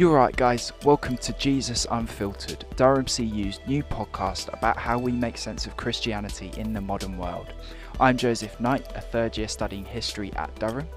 You're 0.00 0.16
right, 0.16 0.34
guys. 0.34 0.72
Welcome 0.82 1.18
to 1.18 1.34
Jesus 1.34 1.86
Unfiltered, 1.90 2.64
Durham 2.76 3.04
CU's 3.04 3.60
new 3.66 3.82
podcast 3.82 4.50
about 4.50 4.78
how 4.78 4.98
we 4.98 5.12
make 5.12 5.36
sense 5.36 5.66
of 5.66 5.76
Christianity 5.76 6.50
in 6.56 6.72
the 6.72 6.80
modern 6.80 7.18
world. 7.18 7.52
I'm 8.00 8.16
Joseph 8.16 8.58
Knight, 8.58 8.86
a 8.94 9.02
third 9.02 9.36
year 9.36 9.46
studying 9.46 9.84
history 9.84 10.32
at 10.36 10.58
Durham. 10.58 10.88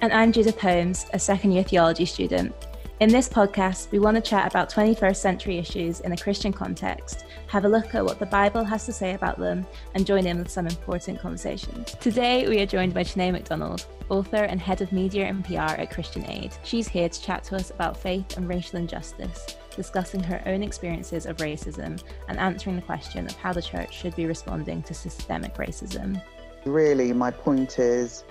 And 0.00 0.14
I'm 0.14 0.32
Judith 0.32 0.58
Holmes, 0.58 1.04
a 1.12 1.18
second 1.18 1.52
year 1.52 1.62
theology 1.62 2.06
student. 2.06 2.54
In 3.00 3.10
this 3.10 3.28
podcast, 3.28 3.92
we 3.92 4.00
want 4.00 4.16
to 4.16 4.20
chat 4.20 4.50
about 4.50 4.68
21st 4.72 5.14
century 5.14 5.56
issues 5.58 6.00
in 6.00 6.10
a 6.10 6.16
Christian 6.16 6.52
context, 6.52 7.26
have 7.46 7.64
a 7.64 7.68
look 7.68 7.94
at 7.94 8.04
what 8.04 8.18
the 8.18 8.26
Bible 8.26 8.64
has 8.64 8.86
to 8.86 8.92
say 8.92 9.14
about 9.14 9.38
them, 9.38 9.64
and 9.94 10.04
join 10.04 10.26
in 10.26 10.36
with 10.36 10.50
some 10.50 10.66
important 10.66 11.20
conversations. 11.20 11.94
Today, 12.00 12.48
we 12.48 12.60
are 12.60 12.66
joined 12.66 12.94
by 12.94 13.04
Chine 13.04 13.34
McDonald, 13.34 13.86
author 14.08 14.42
and 14.42 14.60
head 14.60 14.80
of 14.80 14.90
media 14.90 15.26
and 15.26 15.44
PR 15.44 15.78
at 15.78 15.92
Christian 15.92 16.28
Aid. 16.28 16.56
She's 16.64 16.88
here 16.88 17.08
to 17.08 17.22
chat 17.22 17.44
to 17.44 17.54
us 17.54 17.70
about 17.70 17.96
faith 17.96 18.36
and 18.36 18.48
racial 18.48 18.80
injustice, 18.80 19.54
discussing 19.76 20.24
her 20.24 20.42
own 20.46 20.64
experiences 20.64 21.24
of 21.26 21.36
racism 21.36 22.02
and 22.26 22.36
answering 22.40 22.74
the 22.74 22.82
question 22.82 23.26
of 23.26 23.36
how 23.36 23.52
the 23.52 23.62
church 23.62 23.96
should 23.96 24.16
be 24.16 24.26
responding 24.26 24.82
to 24.82 24.92
systemic 24.92 25.54
racism. 25.54 26.20
Really, 26.64 27.12
my 27.12 27.30
point 27.30 27.78
is 27.78 28.24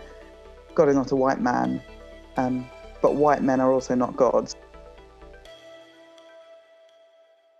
God 0.75 0.89
is 0.89 0.97
not 0.97 1.13
a 1.13 1.15
white 1.15 1.39
man. 1.39 1.81
Um, 2.35 2.69
but 3.01 3.15
white 3.15 3.43
men 3.43 3.59
are 3.59 3.71
also 3.71 3.95
not 3.95 4.15
gods. 4.15 4.55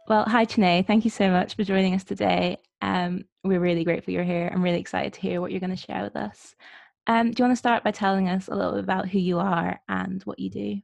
Well, 0.08 0.24
hi, 0.26 0.46
Chine. 0.46 0.86
Thank 0.86 1.04
you 1.04 1.12
so 1.12 1.30
much 1.30 1.56
for 1.56 1.66
joining 1.66 1.94
us 1.94 2.06
today. 2.06 2.58
Um, 2.82 3.26
we're 3.44 3.60
really 3.60 3.84
grateful 3.84 4.14
you're 4.14 4.24
here. 4.24 4.50
I'm 4.54 4.64
really 4.64 4.80
excited 4.80 5.14
to 5.14 5.22
hear 5.22 5.42
what 5.42 5.52
you're 5.52 5.60
going 5.60 5.70
to 5.70 5.76
share 5.76 6.04
with 6.04 6.16
us. 6.16 6.56
Um, 7.08 7.32
do 7.32 7.42
you 7.42 7.46
want 7.46 7.54
to 7.54 7.60
start 7.60 7.84
by 7.84 7.92
telling 7.92 8.30
us 8.30 8.48
a 8.48 8.56
little 8.56 8.74
bit 8.74 8.84
about 8.84 9.10
who 9.10 9.20
you 9.20 9.40
are 9.40 9.82
and 9.90 10.22
what 10.24 10.40
you 10.40 10.50
do? 10.50 10.82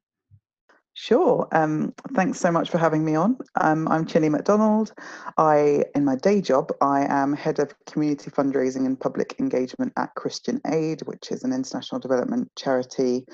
Sure. 0.96 1.48
Um, 1.52 1.94
thanks 2.14 2.40
so 2.40 2.52
much 2.52 2.70
for 2.70 2.78
having 2.78 3.04
me 3.04 3.16
on. 3.16 3.38
Um, 3.60 3.88
I'm 3.88 4.06
Chine 4.06 4.32
McDonald. 4.32 4.94
I, 5.38 5.86
in 5.96 6.06
my 6.06 6.16
day 6.16 6.40
job, 6.40 6.72
I 6.82 7.08
am 7.10 7.34
head 7.34 7.60
of 7.60 7.74
community 7.86 8.30
fundraising 8.30 8.86
and 8.86 9.00
public 9.00 9.36
engagement 9.40 9.92
at 9.98 10.14
Christian 10.16 10.62
Aid, 10.68 11.02
which 11.04 11.32
is 11.32 11.44
an 11.44 11.52
international 11.52 12.00
development 12.00 12.52
charity. 12.56 13.26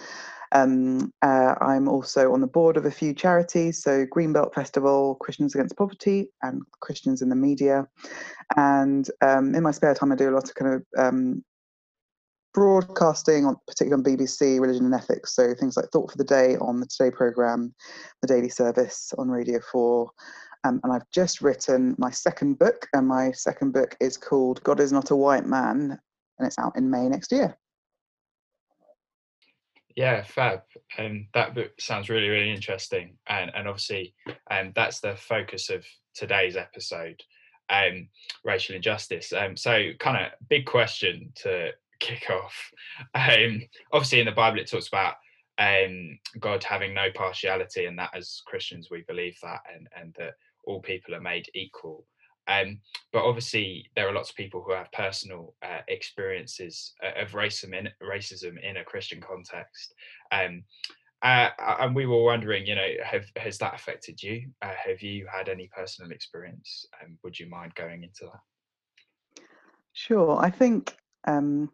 Um, 0.51 1.13
uh, 1.21 1.55
I'm 1.61 1.87
also 1.87 2.33
on 2.33 2.41
the 2.41 2.47
board 2.47 2.77
of 2.77 2.85
a 2.85 2.91
few 2.91 3.13
charities, 3.13 3.83
so 3.83 4.05
Greenbelt 4.05 4.53
Festival, 4.53 5.15
Christians 5.15 5.53
Against 5.55 5.77
Poverty, 5.77 6.29
and 6.41 6.61
Christians 6.79 7.21
in 7.21 7.29
the 7.29 7.35
Media. 7.35 7.87
And 8.55 9.09
um, 9.21 9.53
in 9.55 9.63
my 9.63 9.71
spare 9.71 9.93
time, 9.93 10.11
I 10.11 10.15
do 10.15 10.29
a 10.29 10.35
lot 10.35 10.49
of 10.49 10.55
kind 10.55 10.73
of 10.73 10.85
um, 10.97 11.43
broadcasting, 12.53 13.45
on, 13.45 13.57
particularly 13.67 14.03
on 14.03 14.17
BBC, 14.17 14.59
religion 14.59 14.85
and 14.85 14.95
ethics. 14.95 15.35
So 15.35 15.53
things 15.53 15.77
like 15.77 15.89
Thought 15.91 16.11
for 16.11 16.17
the 16.17 16.23
Day 16.23 16.55
on 16.57 16.79
the 16.79 16.87
Today 16.87 17.11
programme, 17.11 17.73
the 18.21 18.27
Daily 18.27 18.49
Service 18.49 19.13
on 19.17 19.29
Radio 19.29 19.59
4. 19.71 20.09
Um, 20.65 20.81
and 20.83 20.91
I've 20.91 21.09
just 21.13 21.41
written 21.41 21.95
my 21.97 22.11
second 22.11 22.59
book, 22.59 22.87
and 22.93 23.07
my 23.07 23.31
second 23.31 23.71
book 23.71 23.95
is 24.01 24.17
called 24.17 24.61
God 24.63 24.79
is 24.79 24.91
Not 24.91 25.11
a 25.11 25.15
White 25.15 25.45
Man, 25.45 25.97
and 26.37 26.47
it's 26.47 26.59
out 26.59 26.75
in 26.75 26.89
May 26.89 27.07
next 27.07 27.31
year. 27.31 27.57
Yeah, 29.99 30.23
fab. 30.23 30.61
And 30.97 31.07
um, 31.07 31.27
that 31.33 31.53
book 31.53 31.71
sounds 31.77 32.07
really, 32.07 32.29
really 32.29 32.53
interesting. 32.53 33.17
And, 33.27 33.51
and 33.53 33.67
obviously, 33.67 34.13
um, 34.49 34.71
that's 34.73 35.01
the 35.01 35.17
focus 35.17 35.69
of 35.69 35.85
today's 36.13 36.55
episode 36.55 37.21
um, 37.69 38.07
racial 38.45 38.77
injustice. 38.77 39.33
Um, 39.33 39.57
so, 39.57 39.89
kind 39.99 40.15
of 40.15 40.31
big 40.47 40.65
question 40.65 41.33
to 41.41 41.71
kick 41.99 42.29
off. 42.29 42.71
Um, 43.13 43.63
obviously, 43.91 44.21
in 44.21 44.25
the 44.27 44.31
Bible, 44.31 44.59
it 44.59 44.69
talks 44.69 44.87
about 44.87 45.15
um, 45.57 46.17
God 46.39 46.63
having 46.63 46.93
no 46.93 47.07
partiality, 47.13 47.83
and 47.83 47.99
that 47.99 48.11
as 48.15 48.41
Christians 48.45 48.87
we 48.89 49.01
believe 49.05 49.37
that, 49.43 49.59
and 49.75 49.89
and 49.97 50.15
that 50.17 50.35
all 50.63 50.79
people 50.79 51.13
are 51.13 51.19
made 51.19 51.49
equal. 51.53 52.05
Um, 52.49 52.79
but 53.13 53.23
obviously, 53.23 53.89
there 53.95 54.09
are 54.09 54.13
lots 54.13 54.31
of 54.31 54.35
people 54.35 54.63
who 54.65 54.73
have 54.73 54.91
personal 54.91 55.53
uh, 55.61 55.81
experiences 55.87 56.93
uh, 57.03 57.21
of 57.21 57.31
racism 57.31 57.77
in 57.77 57.89
racism 58.01 58.61
in 58.61 58.77
a 58.77 58.83
Christian 58.83 59.21
context. 59.21 59.93
Um, 60.31 60.63
uh, 61.21 61.49
and 61.81 61.95
we 61.95 62.05
were 62.05 62.23
wondering, 62.23 62.65
you 62.65 62.75
know, 62.75 62.87
have 63.03 63.25
has 63.35 63.57
that 63.57 63.75
affected 63.75 64.23
you? 64.23 64.49
Uh, 64.61 64.73
have 64.85 65.01
you 65.01 65.27
had 65.31 65.49
any 65.49 65.69
personal 65.75 66.11
experience? 66.11 66.85
Um, 67.03 67.17
would 67.23 67.37
you 67.37 67.49
mind 67.49 67.75
going 67.75 68.03
into 68.03 68.25
that? 68.25 69.43
Sure. 69.93 70.39
I 70.39 70.49
think 70.49 70.95
um, 71.27 71.69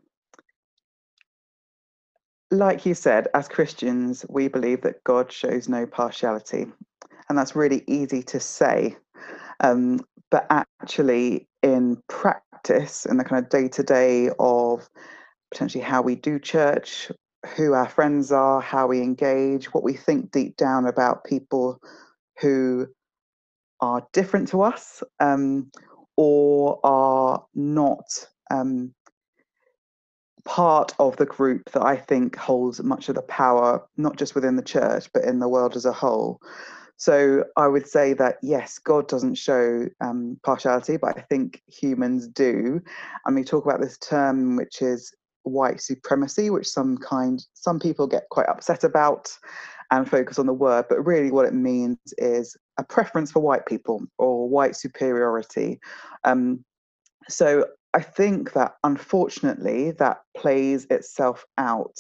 like 2.51 2.85
you 2.85 2.93
said, 2.93 3.27
as 3.33 3.47
Christians, 3.47 4.25
we 4.29 4.47
believe 4.47 4.81
that 4.81 5.03
God 5.03 5.31
shows 5.31 5.69
no 5.69 5.85
partiality. 5.85 6.65
And 7.29 7.37
that's 7.37 7.55
really 7.55 7.83
easy 7.87 8.21
to 8.23 8.39
say. 8.39 8.95
Um, 9.59 9.99
but 10.35 10.47
actually, 10.81 11.47
in 11.63 11.95
practice, 12.09 13.05
in 13.05 13.15
the 13.15 13.23
kind 13.23 13.41
of 13.41 13.49
day 13.49 13.69
to 13.69 13.83
day 13.83 14.29
of 14.37 14.89
potentially 15.49 15.81
how 15.81 16.01
we 16.01 16.15
do 16.15 16.39
church, 16.39 17.09
who 17.55 17.71
our 17.71 17.87
friends 17.87 18.33
are, 18.33 18.59
how 18.59 18.85
we 18.85 18.99
engage, 18.99 19.73
what 19.73 19.81
we 19.85 19.93
think 19.93 20.31
deep 20.31 20.57
down 20.57 20.87
about 20.87 21.23
people 21.23 21.79
who 22.41 22.85
are 23.79 24.05
different 24.11 24.49
to 24.49 24.61
us 24.61 25.01
um, 25.21 25.71
or 26.17 26.81
are 26.83 27.45
not 27.55 28.27
um, 28.51 28.93
part 30.43 30.93
of 30.99 31.15
the 31.15 31.25
group 31.25 31.71
that 31.71 31.85
I 31.85 31.95
think 31.95 32.35
holds 32.35 32.83
much 32.83 33.07
of 33.07 33.15
the 33.15 33.21
power, 33.21 33.87
not 33.95 34.17
just 34.17 34.35
within 34.35 34.57
the 34.57 34.61
church, 34.61 35.07
but 35.13 35.23
in 35.23 35.39
the 35.39 35.47
world 35.47 35.77
as 35.77 35.85
a 35.85 35.93
whole. 35.93 36.41
So 36.97 37.43
I 37.57 37.67
would 37.67 37.87
say 37.87 38.13
that 38.13 38.37
yes, 38.41 38.79
God 38.79 39.07
doesn't 39.07 39.35
show 39.35 39.87
um, 40.01 40.39
partiality, 40.43 40.97
but 40.97 41.17
I 41.17 41.21
think 41.21 41.61
humans 41.67 42.27
do. 42.27 42.81
And 43.25 43.35
we 43.35 43.43
talk 43.43 43.65
about 43.65 43.81
this 43.81 43.97
term, 43.97 44.55
which 44.55 44.81
is 44.81 45.13
white 45.43 45.81
supremacy, 45.81 46.49
which 46.49 46.67
some 46.67 46.97
kind 46.97 47.45
some 47.53 47.79
people 47.79 48.07
get 48.07 48.29
quite 48.29 48.49
upset 48.49 48.83
about 48.83 49.29
and 49.91 50.09
focus 50.09 50.39
on 50.39 50.47
the 50.47 50.53
word, 50.53 50.85
but 50.89 51.05
really 51.05 51.31
what 51.31 51.45
it 51.45 51.53
means 51.53 51.97
is 52.17 52.57
a 52.77 52.83
preference 52.83 53.31
for 53.31 53.39
white 53.39 53.65
people 53.65 54.01
or 54.17 54.49
white 54.49 54.75
superiority. 54.75 55.79
Um, 56.23 56.63
so 57.29 57.67
I 57.93 58.01
think 58.01 58.53
that 58.53 58.73
unfortunately 58.83 59.91
that 59.91 60.21
plays 60.35 60.87
itself 60.89 61.45
out 61.57 61.95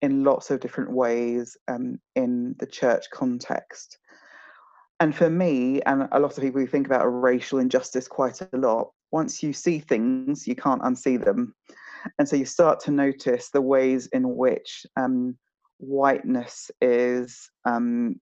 in 0.00 0.24
lots 0.24 0.50
of 0.50 0.60
different 0.60 0.92
ways 0.92 1.56
um, 1.68 1.98
in 2.14 2.54
the 2.58 2.66
church 2.66 3.06
context. 3.12 3.98
And 5.00 5.14
for 5.14 5.30
me, 5.30 5.80
and 5.82 6.08
a 6.10 6.18
lot 6.18 6.36
of 6.36 6.42
people 6.42 6.60
who 6.60 6.66
think 6.66 6.86
about 6.86 7.06
racial 7.06 7.58
injustice 7.58 8.08
quite 8.08 8.40
a 8.40 8.56
lot, 8.56 8.90
once 9.12 9.42
you 9.42 9.52
see 9.52 9.78
things, 9.78 10.46
you 10.46 10.56
can't 10.56 10.82
unsee 10.82 11.22
them. 11.22 11.54
And 12.18 12.28
so 12.28 12.36
you 12.36 12.44
start 12.44 12.80
to 12.80 12.90
notice 12.90 13.50
the 13.50 13.60
ways 13.60 14.08
in 14.08 14.36
which 14.36 14.84
um, 14.96 15.36
whiteness 15.78 16.70
is 16.80 17.50
um, 17.64 18.20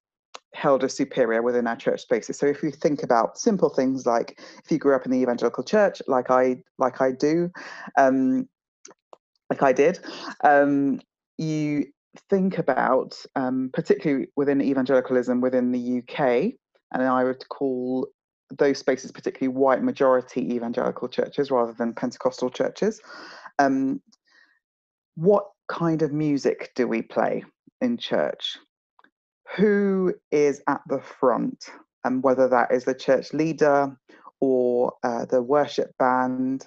held 0.54 0.84
as 0.84 0.94
superior 0.94 1.42
within 1.42 1.66
our 1.66 1.76
church 1.76 2.03
spaces. 2.03 2.38
So 2.38 2.47
if 2.47 2.62
you 2.62 2.70
think 2.70 3.03
about 3.03 3.38
simple 3.38 3.70
things 3.70 4.06
like 4.06 4.41
if 4.65 4.70
you 4.70 4.78
grew 4.78 4.94
up 4.94 5.04
in 5.04 5.12
the 5.12 5.20
evangelical 5.20 5.65
church, 5.65 6.00
like 6.06 6.31
I 6.31 6.56
like 6.78 7.00
I 7.00 7.12
do, 7.12 7.50
um, 7.98 8.48
like 9.50 9.62
I 9.62 9.72
did, 9.72 10.00
um, 10.44 11.00
you 11.38 11.86
think 12.31 12.59
about 12.59 13.15
um, 13.34 13.70
particularly 13.72 14.28
within 14.36 14.60
evangelicalism 14.62 15.41
within 15.41 15.72
the 15.72 16.03
UK, 16.03 16.54
and 16.92 17.02
I 17.02 17.24
would 17.24 17.48
call 17.48 18.08
those 18.50 18.78
spaces 18.78 19.10
particularly 19.10 19.56
white 19.56 19.82
majority 19.82 20.54
evangelical 20.54 21.08
churches 21.08 21.50
rather 21.50 21.72
than 21.72 21.92
Pentecostal 21.92 22.50
churches. 22.50 23.00
Um, 23.58 24.00
what 25.16 25.47
kind 25.69 26.02
of 26.02 26.12
music 26.12 26.70
do 26.76 26.86
we 26.86 27.02
play 27.02 27.44
in 27.80 27.97
church? 27.97 28.59
who 29.54 30.15
is 30.30 30.62
at 30.66 30.80
the 30.88 31.00
front, 31.00 31.71
and 32.04 32.22
whether 32.22 32.48
that 32.48 32.72
is 32.72 32.84
the 32.84 32.94
church 32.94 33.32
leader 33.32 33.97
or 34.41 34.92
uh, 35.03 35.24
the 35.27 35.42
worship 35.42 35.91
band. 35.98 36.66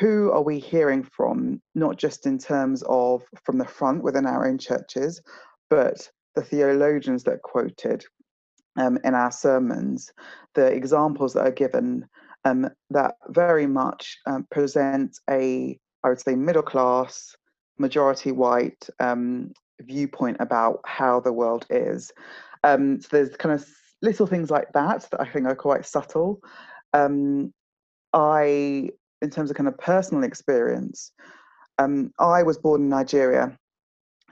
Who 0.00 0.32
are 0.32 0.42
we 0.42 0.58
hearing 0.58 1.04
from, 1.04 1.60
not 1.74 1.98
just 1.98 2.26
in 2.26 2.38
terms 2.38 2.82
of 2.88 3.22
from 3.44 3.58
the 3.58 3.66
front 3.66 4.02
within 4.02 4.26
our 4.26 4.48
own 4.48 4.58
churches, 4.58 5.20
but 5.68 6.08
the 6.34 6.42
theologians 6.42 7.22
that 7.24 7.42
quoted 7.42 8.04
um, 8.76 8.98
in 9.04 9.14
our 9.14 9.30
sermons, 9.30 10.12
the 10.54 10.66
examples 10.66 11.32
that 11.34 11.46
are 11.46 11.52
given 11.52 12.06
um, 12.44 12.68
that 12.90 13.16
very 13.28 13.66
much 13.66 14.18
um, 14.26 14.46
present 14.50 15.18
a, 15.30 15.78
I 16.02 16.08
would 16.08 16.20
say, 16.20 16.34
middle 16.34 16.62
class, 16.62 17.34
majority 17.78 18.32
white 18.32 18.88
um, 19.00 19.52
viewpoint 19.80 20.36
about 20.40 20.80
how 20.84 21.20
the 21.20 21.32
world 21.32 21.66
is. 21.70 22.12
Um, 22.62 23.00
so 23.00 23.08
there's 23.10 23.36
kind 23.36 23.54
of 23.54 23.66
little 24.02 24.26
things 24.26 24.50
like 24.50 24.72
that 24.72 25.08
that 25.10 25.20
I 25.20 25.28
think 25.28 25.46
are 25.46 25.56
quite 25.56 25.86
subtle. 25.86 26.40
Um, 26.92 27.52
I, 28.12 28.90
in 29.22 29.30
terms 29.30 29.50
of 29.50 29.56
kind 29.56 29.68
of 29.68 29.78
personal 29.78 30.24
experience, 30.24 31.12
I 31.78 32.42
was 32.44 32.58
born 32.58 32.82
in 32.82 32.88
Nigeria, 32.88 33.58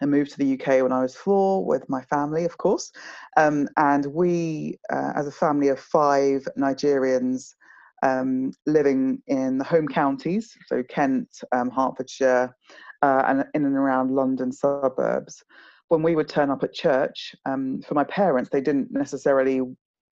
I 0.02 0.06
moved 0.06 0.32
to 0.32 0.38
the 0.38 0.54
UK 0.54 0.82
when 0.82 0.92
I 0.92 1.00
was 1.00 1.14
four 1.14 1.64
with 1.64 1.88
my 1.88 2.02
family, 2.02 2.44
of 2.44 2.58
course. 2.58 2.92
Um, 3.36 3.68
and 3.76 4.06
we, 4.06 4.78
uh, 4.92 5.12
as 5.14 5.26
a 5.26 5.32
family 5.32 5.68
of 5.68 5.78
five 5.78 6.46
Nigerians 6.58 7.54
um, 8.02 8.52
living 8.66 9.22
in 9.28 9.58
the 9.58 9.64
home 9.64 9.86
counties, 9.86 10.56
so 10.66 10.82
Kent, 10.82 11.28
um, 11.52 11.70
Hertfordshire, 11.70 12.54
uh, 13.02 13.22
and 13.26 13.44
in 13.54 13.64
and 13.64 13.76
around 13.76 14.10
London 14.10 14.52
suburbs, 14.52 15.42
when 15.88 16.02
we 16.02 16.16
would 16.16 16.28
turn 16.28 16.50
up 16.50 16.62
at 16.62 16.72
church, 16.72 17.34
um, 17.46 17.82
for 17.86 17.94
my 17.94 18.04
parents, 18.04 18.50
they 18.50 18.60
didn't 18.60 18.90
necessarily 18.90 19.60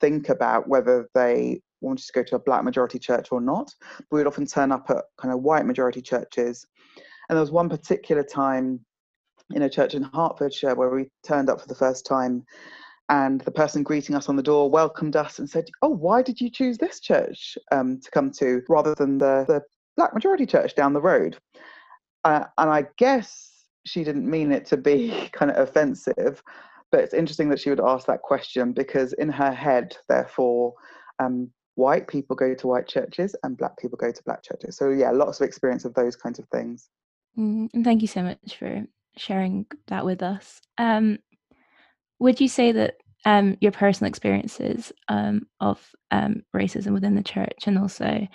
think 0.00 0.28
about 0.28 0.68
whether 0.68 1.08
they 1.14 1.60
wanted 1.80 2.06
to 2.06 2.12
go 2.12 2.22
to 2.22 2.36
a 2.36 2.40
black 2.40 2.64
majority 2.64 2.98
church 2.98 3.28
or 3.30 3.40
not. 3.40 3.72
We 4.10 4.18
would 4.18 4.26
often 4.26 4.46
turn 4.46 4.72
up 4.72 4.90
at 4.90 5.04
kind 5.18 5.32
of 5.32 5.40
white 5.40 5.66
majority 5.66 6.02
churches. 6.02 6.66
And 7.28 7.36
there 7.36 7.40
was 7.40 7.50
one 7.50 7.68
particular 7.68 8.22
time 8.22 8.80
in 9.52 9.62
a 9.62 9.70
church 9.70 9.94
in 9.94 10.02
Hertfordshire 10.02 10.74
where 10.74 10.90
we 10.90 11.10
turned 11.24 11.50
up 11.50 11.60
for 11.60 11.68
the 11.68 11.74
first 11.74 12.06
time 12.06 12.44
and 13.10 13.40
the 13.40 13.50
person 13.50 13.82
greeting 13.82 14.14
us 14.14 14.28
on 14.28 14.36
the 14.36 14.42
door 14.42 14.70
welcomed 14.70 15.16
us 15.16 15.40
and 15.40 15.50
said, 15.50 15.68
"Oh, 15.82 15.88
why 15.88 16.22
did 16.22 16.40
you 16.40 16.48
choose 16.48 16.78
this 16.78 17.00
church 17.00 17.58
um, 17.72 18.00
to 18.00 18.10
come 18.12 18.30
to 18.38 18.62
rather 18.68 18.94
than 18.94 19.18
the, 19.18 19.44
the 19.48 19.62
black 19.96 20.14
majority 20.14 20.46
church 20.46 20.74
down 20.76 20.92
the 20.92 21.00
road?" 21.00 21.36
Uh, 22.24 22.44
and 22.56 22.70
I 22.70 22.86
guess 22.98 23.66
she 23.84 24.04
didn't 24.04 24.30
mean 24.30 24.52
it 24.52 24.64
to 24.66 24.76
be 24.76 25.28
kind 25.32 25.50
of 25.50 25.68
offensive, 25.68 26.42
but 26.92 27.00
it's 27.00 27.14
interesting 27.14 27.48
that 27.50 27.60
she 27.60 27.70
would 27.70 27.80
ask 27.80 28.06
that 28.06 28.22
question 28.22 28.72
because 28.72 29.12
in 29.14 29.28
her 29.28 29.52
head, 29.52 29.96
therefore, 30.08 30.74
um, 31.18 31.50
white 31.74 32.06
people 32.06 32.36
go 32.36 32.54
to 32.54 32.66
white 32.68 32.86
churches 32.86 33.34
and 33.42 33.56
black 33.56 33.76
people 33.78 33.98
go 33.98 34.12
to 34.12 34.22
black 34.22 34.44
churches. 34.44 34.76
So 34.76 34.90
yeah, 34.90 35.10
lots 35.10 35.40
of 35.40 35.46
experience 35.46 35.84
of 35.84 35.94
those 35.94 36.14
kinds 36.14 36.38
of 36.38 36.46
things. 36.48 36.90
Mm, 37.36 37.70
and 37.74 37.84
thank 37.84 38.02
you 38.02 38.08
so 38.08 38.22
much 38.22 38.56
for 38.56 38.84
sharing 39.20 39.66
that 39.88 40.04
with 40.04 40.22
us. 40.22 40.60
Um, 40.78 41.18
would 42.18 42.40
you 42.40 42.48
say 42.48 42.72
that 42.72 42.94
um, 43.24 43.56
your 43.60 43.72
personal 43.72 44.08
experiences 44.08 44.92
um, 45.08 45.46
of 45.60 45.86
um, 46.10 46.42
racism 46.54 46.92
within 46.92 47.14
the 47.14 47.22
church 47.22 47.66
and 47.66 47.78
also 47.78 48.26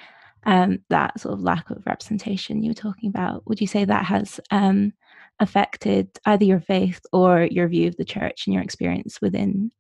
um, 0.46 0.80
that 0.90 1.20
sort 1.20 1.34
of 1.34 1.42
lack 1.42 1.70
of 1.72 1.86
representation 1.88 2.62
you 2.62 2.70
were 2.70 2.76
talking 2.76 3.10
about, 3.10 3.48
would 3.48 3.60
you 3.60 3.68
say 3.68 3.84
that 3.84 4.06
has 4.06 4.40
um, 4.52 4.94
affected 5.40 6.08
either 6.26 6.46
your 6.46 6.62
faith 6.62 7.02
or 7.12 7.48
your 7.50 7.68
view 7.68 7.88
of 7.88 7.98
the 7.98 8.06
church 8.06 8.46
and 8.46 8.54
your 8.54 8.64
experience 8.64 9.20
within 9.22 9.72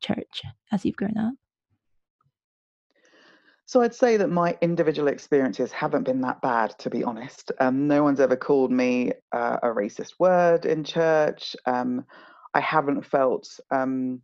church 0.00 0.42
as 0.72 0.84
you've 0.84 0.96
grown 0.96 1.18
up? 1.18 1.34
So 3.68 3.82
I'd 3.82 3.94
say 3.94 4.16
that 4.16 4.30
my 4.30 4.56
individual 4.62 5.08
experiences 5.08 5.72
haven't 5.72 6.04
been 6.04 6.22
that 6.22 6.40
bad, 6.40 6.70
to 6.78 6.88
be 6.88 7.04
honest. 7.04 7.52
Um, 7.60 7.86
no 7.86 8.02
one's 8.02 8.18
ever 8.18 8.34
called 8.34 8.72
me 8.72 9.12
uh, 9.30 9.58
a 9.62 9.66
racist 9.66 10.14
word 10.18 10.64
in 10.64 10.84
church. 10.84 11.54
Um, 11.66 12.06
I 12.54 12.60
haven't 12.60 13.04
felt 13.04 13.46
um, 13.70 14.22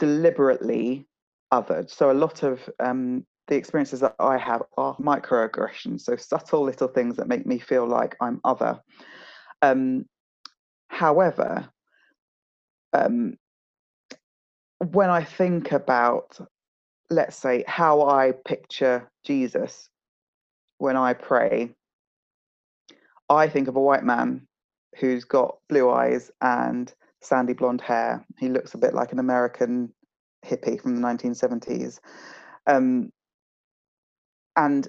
deliberately 0.00 1.06
othered. 1.52 1.88
So 1.92 2.10
a 2.10 2.12
lot 2.12 2.42
of 2.42 2.68
um, 2.80 3.24
the 3.46 3.54
experiences 3.54 4.00
that 4.00 4.16
I 4.18 4.36
have 4.36 4.64
are 4.76 4.96
microaggressions, 4.96 6.00
so 6.00 6.16
subtle 6.16 6.64
little 6.64 6.88
things 6.88 7.14
that 7.18 7.28
make 7.28 7.46
me 7.46 7.60
feel 7.60 7.86
like 7.86 8.16
I'm 8.20 8.40
other. 8.42 8.80
Um, 9.62 10.06
however, 10.88 11.68
um, 12.92 13.36
when 14.80 15.10
I 15.10 15.22
think 15.22 15.70
about 15.70 16.40
let's 17.10 17.36
say, 17.36 17.64
how 17.66 18.08
I 18.08 18.32
picture 18.46 19.10
Jesus 19.24 19.88
when 20.78 20.96
I 20.96 21.14
pray, 21.14 21.70
I 23.28 23.48
think 23.48 23.68
of 23.68 23.76
a 23.76 23.80
white 23.80 24.04
man 24.04 24.46
who's 24.96 25.24
got 25.24 25.58
blue 25.68 25.90
eyes 25.90 26.30
and 26.40 26.92
sandy 27.20 27.52
blonde 27.52 27.80
hair. 27.80 28.24
He 28.38 28.48
looks 28.48 28.74
a 28.74 28.78
bit 28.78 28.94
like 28.94 29.12
an 29.12 29.18
American 29.18 29.92
hippie 30.44 30.80
from 30.80 31.00
the 31.00 31.06
1970s. 31.06 31.98
Um, 32.66 33.10
and 34.56 34.88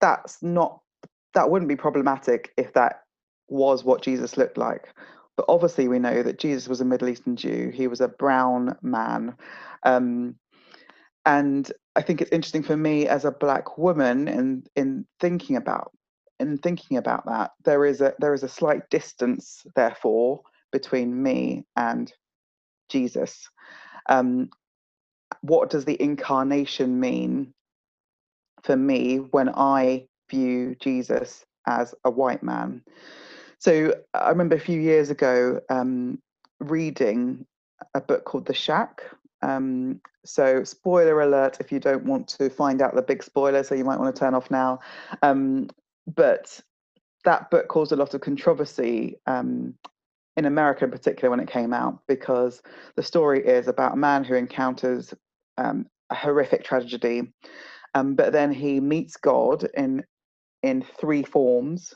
that's 0.00 0.42
not, 0.42 0.80
that 1.34 1.50
wouldn't 1.50 1.68
be 1.68 1.76
problematic 1.76 2.52
if 2.56 2.72
that 2.74 3.02
was 3.48 3.84
what 3.84 4.02
Jesus 4.02 4.36
looked 4.36 4.58
like. 4.58 4.92
But 5.36 5.46
obviously, 5.48 5.86
we 5.86 5.98
know 5.98 6.22
that 6.22 6.38
Jesus 6.38 6.66
was 6.66 6.80
a 6.80 6.84
Middle 6.84 7.08
Eastern 7.08 7.36
Jew. 7.36 7.70
He 7.74 7.88
was 7.88 8.00
a 8.00 8.08
brown 8.08 8.74
man. 8.82 9.34
Um, 9.82 10.36
and 11.26 11.72
I 11.96 12.02
think 12.02 12.22
it's 12.22 12.32
interesting 12.32 12.64
for 12.64 12.78
me 12.78 13.08
as 13.08 13.26
a 13.26 13.32
black 13.32 13.78
woman 13.78 14.28
in 14.28 14.64
in 14.76 15.06
thinking 15.20 15.56
about 15.56 15.92
in 16.40 16.58
thinking 16.58 16.98
about 16.98 17.26
that 17.26 17.52
there 17.64 17.86
is 17.86 18.02
a 18.02 18.14
there 18.20 18.34
is 18.34 18.44
a 18.44 18.50
slight 18.50 18.90
distance 18.90 19.66
therefore 19.76 20.42
between 20.72 21.22
me 21.22 21.66
and 21.76 22.12
Jesus. 22.90 23.48
Um, 24.08 24.50
what 25.42 25.70
does 25.70 25.84
the 25.84 26.00
incarnation 26.02 27.00
mean 27.00 27.54
for 28.64 28.76
me 28.76 29.18
when 29.18 29.50
I 29.50 30.06
view 30.30 30.76
Jesus 30.80 31.44
as 31.66 31.94
a 32.04 32.10
white 32.10 32.42
man? 32.42 32.82
So 33.58 33.94
I 34.14 34.30
remember 34.30 34.56
a 34.56 34.60
few 34.60 34.80
years 34.80 35.10
ago 35.10 35.60
um, 35.70 36.20
reading 36.60 37.46
a 37.94 38.00
book 38.00 38.24
called 38.24 38.46
The 38.46 38.54
Shack 38.54 39.02
um, 39.42 40.00
so, 40.24 40.64
spoiler 40.64 41.20
alert 41.20 41.58
if 41.60 41.70
you 41.70 41.78
don't 41.78 42.04
want 42.04 42.28
to 42.28 42.50
find 42.50 42.82
out 42.82 42.94
the 42.94 43.02
big 43.02 43.22
spoiler, 43.22 43.62
so 43.62 43.74
you 43.74 43.84
might 43.84 43.98
want 43.98 44.14
to 44.14 44.18
turn 44.18 44.34
off 44.34 44.50
now. 44.50 44.80
Um, 45.22 45.68
but 46.06 46.60
that 47.24 47.50
book 47.50 47.68
caused 47.68 47.92
a 47.92 47.96
lot 47.96 48.14
of 48.14 48.20
controversy 48.20 49.16
um, 49.26 49.74
in 50.36 50.46
America, 50.46 50.84
in 50.84 50.90
particular, 50.90 51.30
when 51.30 51.40
it 51.40 51.48
came 51.48 51.72
out, 51.72 52.00
because 52.08 52.62
the 52.96 53.02
story 53.02 53.44
is 53.46 53.68
about 53.68 53.94
a 53.94 53.96
man 53.96 54.24
who 54.24 54.34
encounters 54.34 55.12
um, 55.58 55.86
a 56.10 56.14
horrific 56.14 56.64
tragedy, 56.64 57.32
um, 57.94 58.14
but 58.14 58.32
then 58.32 58.52
he 58.52 58.80
meets 58.80 59.16
God 59.16 59.68
in 59.74 60.04
in 60.62 60.84
three 60.98 61.22
forms 61.22 61.94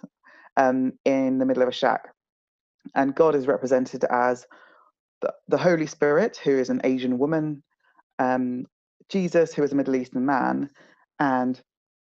um, 0.56 0.93
in 1.04 1.38
the 1.38 1.46
middle 1.46 1.62
of 1.62 1.69
a 1.69 1.72
shack, 1.72 2.08
and 2.94 3.14
God 3.14 3.34
is 3.34 3.46
represented 3.46 4.04
as 4.04 4.46
the, 5.49 5.58
Holy 5.58 5.87
Spirit, 5.87 6.37
who 6.37 6.58
is 6.58 6.70
an 6.70 6.81
Asian 6.84 7.19
woman, 7.19 7.62
um, 8.19 8.67
Jesus, 9.08 9.52
who 9.52 9.62
is 9.62 9.72
a 9.72 9.75
Middle 9.76 9.96
Eastern 9.96 10.25
man, 10.25 10.70
and 11.19 11.61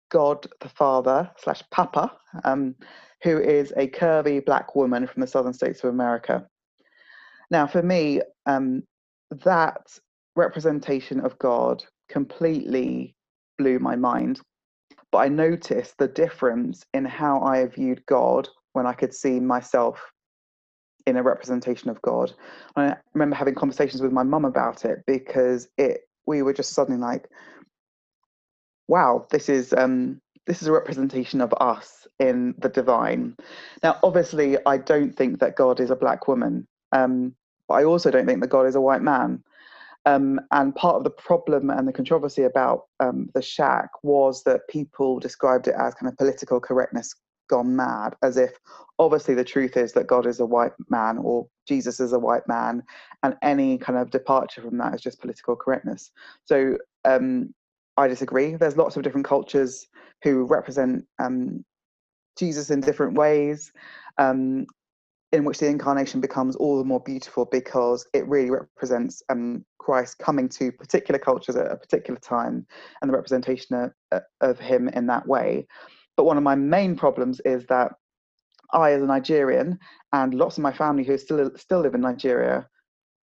God 0.10 0.48
the 0.62 0.69
Father 0.69 1.30
slash 1.38 1.62
Papa, 1.71 2.12
um, 2.44 2.75
who 3.24 3.38
is 3.39 3.74
a 3.77 3.88
curvy 3.88 4.44
black 4.44 4.75
woman 4.75 5.07
from 5.07 5.21
the 5.21 5.27
southern 5.27 5.54
states 5.54 5.83
of 5.83 5.89
America. 5.89 6.45
Now, 7.51 7.68
for 7.68 7.81
me, 7.81 8.21
um, 8.45 8.83
that 9.44 9.88
representation 10.35 11.19
of 11.19 11.38
God 11.40 11.83
completely 12.09 13.16
blew 13.57 13.80
my 13.80 13.95
mind. 13.95 14.40
But 15.11 15.19
I 15.19 15.28
noticed 15.28 15.97
the 15.97 16.07
difference 16.07 16.85
in 16.94 17.06
how 17.06 17.42
I 17.42 17.66
viewed 17.66 18.06
God 18.06 18.47
when 18.73 18.85
I 18.85 18.94
could 18.94 19.14
see 19.14 19.40
myself 19.40 19.99
in 21.09 21.18
a 21.18 21.23
representation 21.23 21.89
of 21.89 22.01
God. 22.01 22.31
And 22.75 22.92
I 22.92 22.97
remember 23.13 23.35
having 23.35 23.56
conversations 23.56 24.01
with 24.01 24.11
my 24.11 24.23
mum 24.23 24.45
about 24.45 24.85
it 24.85 25.04
because 25.06 25.68
it 25.78 26.01
we 26.25 26.42
were 26.44 26.54
just 26.54 26.73
suddenly 26.73 27.01
like, 27.01 27.28
wow, 28.87 29.25
this 29.31 29.49
is 29.49 29.73
um 29.73 30.21
this 30.45 30.61
is 30.61 30.68
a 30.68 30.71
representation 30.71 31.42
of 31.42 31.54
us 31.59 32.07
in 32.19 32.56
the 32.57 32.69
divine. 32.69 33.35
Now, 33.83 33.99
obviously, 34.01 34.57
I 34.66 34.78
don't 34.78 35.16
think 35.16 35.39
that 35.39 35.56
God 35.56 35.80
is 35.80 35.92
a 35.92 35.95
black 35.95 36.28
woman, 36.28 36.68
um, 36.92 37.35
but 37.68 37.75
I 37.75 37.83
also 37.83 38.09
don't 38.09 38.25
think 38.25 38.42
that 38.42 38.47
God 38.47 38.66
is 38.66 38.75
a 38.75 38.81
white 38.81 39.01
man. 39.01 39.44
Um, 40.06 40.39
and 40.51 40.73
part 40.75 40.95
of 40.95 41.04
the 41.04 41.11
problem 41.11 41.69
and 41.69 41.87
the 41.87 41.94
controversy 41.94 42.44
about 42.44 42.85
um, 42.99 43.30
the 43.35 43.42
shack 43.42 43.89
was 44.01 44.44
that 44.44 44.68
people 44.69 45.19
described 45.19 45.68
it 45.68 45.75
as 45.78 45.94
kind 45.94 46.11
of 46.11 46.18
political 46.18 46.59
correctness 46.59 47.13
gone 47.49 47.75
mad, 47.75 48.15
as 48.21 48.37
if 48.37 48.51
obviously 48.97 49.33
the 49.33 49.44
truth 49.44 49.77
is 49.77 49.94
that 49.94 50.07
God 50.07 50.25
is 50.25 50.39
a 50.39 50.45
white 50.45 50.73
man 50.89 51.18
or 51.18 51.47
Jesus 51.68 51.99
is 51.99 52.13
a 52.13 52.19
white 52.19 52.47
man, 52.47 52.83
and 53.23 53.35
any 53.41 53.77
kind 53.77 53.99
of 53.99 54.11
departure 54.11 54.61
from 54.61 54.77
that 54.77 54.95
is 54.95 55.01
just 55.01 55.19
political 55.21 55.56
correctness. 55.56 56.11
So 56.45 56.77
um, 57.06 57.53
I 57.97 58.07
disagree. 58.07 58.56
There's 58.56 58.77
lots 58.77 58.95
of 58.95 59.03
different 59.03 59.27
cultures 59.27 59.87
who 60.23 60.45
represent 60.45 61.06
um, 61.19 61.65
Jesus 62.37 62.69
in 62.69 62.81
different 62.81 63.15
ways. 63.15 63.71
Um, 64.18 64.65
in 65.31 65.45
which 65.45 65.59
the 65.59 65.68
incarnation 65.68 66.19
becomes 66.19 66.56
all 66.56 66.77
the 66.77 66.83
more 66.83 66.99
beautiful 67.01 67.45
because 67.45 68.07
it 68.13 68.27
really 68.27 68.49
represents 68.49 69.21
um, 69.29 69.63
Christ 69.77 70.18
coming 70.18 70.49
to 70.49 70.71
particular 70.71 71.19
cultures 71.19 71.56
at 71.56 71.71
a 71.71 71.77
particular 71.77 72.19
time 72.19 72.65
and 73.01 73.09
the 73.09 73.15
representation 73.15 73.94
of, 74.11 74.21
of 74.41 74.59
him 74.59 74.87
in 74.89 75.06
that 75.07 75.27
way. 75.27 75.68
But 76.19 76.26
one 76.26 76.35
of 76.35 76.44
my 76.44 76.56
main 76.56 76.97
problems 76.97 77.40
is 77.45 77.66
that 77.68 77.94
I, 78.73 78.92
as 78.92 79.02
a 79.02 79.06
Nigerian, 79.06 79.80
and 80.11 80.33
lots 80.33 80.57
of 80.57 80.64
my 80.64 80.73
family 80.73 81.06
who 81.06 81.18
still 81.18 81.49
still 81.56 81.80
live 81.80 81.95
in 81.95 82.02
Nigeria, 82.02 82.68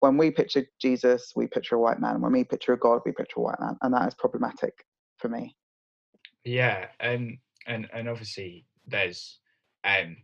when 0.00 0.16
we 0.16 0.30
picture 0.30 0.64
Jesus, 0.80 1.34
we 1.36 1.46
picture 1.46 1.74
a 1.74 1.78
white 1.78 2.00
man. 2.00 2.22
When 2.22 2.32
we 2.32 2.42
picture 2.42 2.72
a 2.72 2.78
God, 2.78 3.02
we 3.04 3.12
picture 3.12 3.40
a 3.40 3.42
white 3.42 3.60
man, 3.60 3.76
and 3.82 3.92
that 3.92 4.08
is 4.08 4.14
problematic 4.14 4.72
for 5.18 5.28
me. 5.28 5.54
Yeah, 6.44 6.86
and 6.98 7.36
and 7.66 7.86
and 7.92 8.08
obviously 8.08 8.64
there's 8.86 9.40
um 9.84 10.16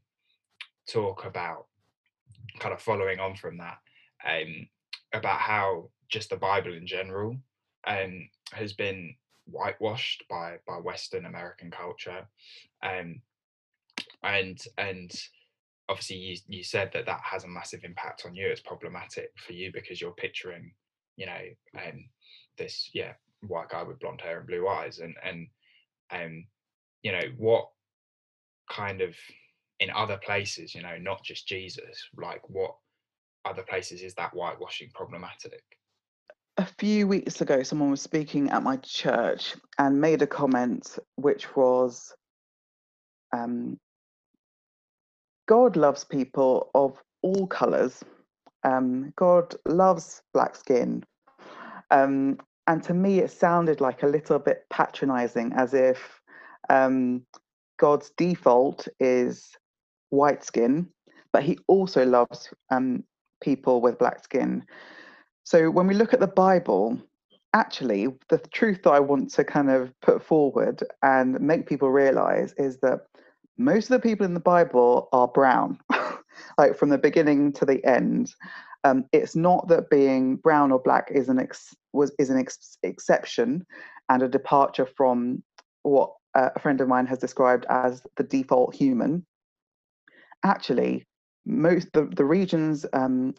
talk 0.89 1.27
about 1.27 1.67
kind 2.59 2.73
of 2.73 2.81
following 2.81 3.21
on 3.21 3.37
from 3.37 3.59
that, 3.59 3.77
um, 4.27 4.67
about 5.13 5.41
how 5.41 5.91
just 6.09 6.31
the 6.31 6.37
Bible 6.37 6.73
in 6.73 6.87
general 6.87 7.37
um, 7.87 8.31
has 8.55 8.73
been 8.73 9.15
whitewashed 9.53 10.25
by 10.29 10.57
by 10.67 10.77
Western 10.77 11.27
American 11.27 11.71
culture, 11.71 12.27
um, 12.83 13.21
and 14.23 14.59
and 14.79 15.13
obviously 15.89 16.17
you 16.17 16.37
you 16.49 16.65
said 16.65 16.91
that 16.93 17.07
that 17.07 17.21
has 17.23 17.45
a 17.45 17.49
massive 17.49 17.85
impact 17.85 18.25
on 18.27 18.35
you. 18.35 18.47
It's 18.47 18.61
problematic 18.61 19.31
for 19.37 19.53
you 19.53 19.71
because 19.73 20.01
you're 20.01 20.13
picturing, 20.13 20.73
you 21.17 21.27
know, 21.27 21.43
um, 21.77 22.09
this 22.59 22.91
yeah 22.95 23.13
white 23.47 23.69
guy 23.69 23.83
with 23.83 24.01
blonde 24.01 24.21
hair 24.21 24.39
and 24.39 24.47
blue 24.47 24.67
eyes, 24.69 24.99
and 24.99 25.15
and 25.25 25.47
um, 26.11 26.47
you 27.03 27.13
know 27.13 27.23
what 27.37 27.69
kind 28.71 29.01
of 29.01 29.15
in 29.81 29.91
other 29.91 30.19
places, 30.25 30.75
you 30.75 30.83
know, 30.83 30.97
not 30.99 31.25
just 31.25 31.49
Jesus, 31.49 32.09
like 32.17 32.49
what 32.49 32.77
other 33.45 33.63
places 33.63 34.03
is 34.03 34.15
that 34.15 34.33
whitewashing 34.33 34.91
problematic? 34.95 35.65
A 36.83 36.85
few 36.85 37.07
weeks 37.07 37.41
ago, 37.41 37.63
someone 37.63 37.93
was 37.93 38.03
speaking 38.03 38.51
at 38.51 38.65
my 38.65 38.77
church 38.79 39.55
and 39.79 40.01
made 40.01 40.21
a 40.21 40.27
comment 40.27 40.99
which 41.15 41.55
was 41.55 42.13
um, 43.33 43.79
God 45.47 45.77
loves 45.77 46.03
people 46.03 46.73
of 46.75 47.01
all 47.23 47.47
colours. 47.47 48.03
Um, 48.65 49.13
God 49.15 49.55
loves 49.65 50.23
black 50.35 50.57
skin. 50.57 51.05
Um, 51.93 52.39
and 52.67 52.83
to 52.83 52.95
me, 52.95 53.21
it 53.21 53.31
sounded 53.31 53.81
like 53.81 54.03
a 54.03 54.09
little 54.09 54.41
bit 54.41 54.65
patronizing, 54.69 55.53
as 55.53 55.75
if 55.75 56.21
um, 56.69 57.25
God's 57.79 58.11
default 58.17 58.89
is 58.99 59.53
white 60.11 60.43
skin, 60.43 60.89
but 61.33 61.45
he 61.45 61.61
also 61.69 62.05
loves 62.05 62.53
um, 62.73 63.05
people 63.41 63.81
with 63.81 64.01
black 64.01 64.25
skin. 64.25 64.65
So 65.45 65.71
when 65.71 65.87
we 65.87 65.95
look 65.95 66.15
at 66.15 66.21
the 66.21 66.27
Bible, 66.27 67.01
actually, 67.55 68.09
the 68.29 68.39
truth 68.39 68.83
that 68.85 68.93
I 68.93 69.01
want 69.01 69.31
to 69.33 69.45
kind 69.45 69.71
of 69.71 69.93
put 70.01 70.23
forward 70.23 70.83
and 71.03 71.41
make 71.41 71.67
people 71.67 71.91
realize 71.91 72.55
is 72.57 72.79
that 72.79 73.01
most 73.59 73.91
of 73.91 74.01
the 74.01 74.09
people 74.09 74.25
in 74.25 74.35
the 74.35 74.41
Bible 74.41 75.09
are 75.13 75.29
brown, 75.29 75.79
like 76.59 76.77
from 76.77 76.89
the 76.89 76.99
beginning 76.99 77.53
to 77.55 77.65
the 77.65 77.85
end. 77.85 78.35
Um, 78.85 79.05
it's 79.13 79.37
not 79.37 79.69
that 79.69 79.91
being 79.91 80.37
brown 80.37 80.73
or 80.73 80.81
black 80.81 81.09
is 81.11 81.29
an 81.29 81.39
ex- 81.39 81.75
was 81.93 82.13
is 82.19 82.31
an 82.31 82.39
ex- 82.39 82.79
exception 82.83 83.65
and 84.09 84.23
a 84.23 84.29
departure 84.29 84.87
from 84.87 85.43
what 85.83 86.13
uh, 86.35 86.51
a 86.57 86.59
friend 86.59 86.81
of 86.81 86.89
mine 86.89 87.07
has 87.07 87.19
described 87.19 87.67
as 87.69 88.03
the 88.17 88.25
default 88.25 88.75
human. 88.75 89.25
Actually, 90.45 91.07
most 91.47 91.89
the, 91.93 92.07
the 92.17 92.25
regions 92.25 92.87
um, 92.93 93.35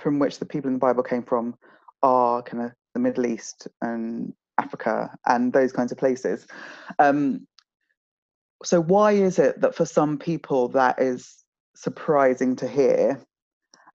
from 0.00 0.18
which 0.18 0.38
the 0.38 0.46
people 0.46 0.68
in 0.68 0.74
the 0.74 0.80
Bible 0.80 1.02
came 1.02 1.22
from 1.22 1.56
are 2.02 2.42
kind 2.42 2.64
of 2.64 2.72
the 2.94 3.00
Middle 3.00 3.26
East 3.26 3.68
and 3.82 4.32
Africa 4.58 5.16
and 5.26 5.52
those 5.52 5.72
kinds 5.72 5.92
of 5.92 5.98
places. 5.98 6.46
Um, 6.98 7.46
so 8.64 8.80
why 8.80 9.12
is 9.12 9.38
it 9.38 9.60
that 9.60 9.74
for 9.74 9.86
some 9.86 10.18
people 10.18 10.68
that 10.70 11.00
is 11.00 11.44
surprising 11.76 12.56
to 12.56 12.68
hear? 12.68 13.20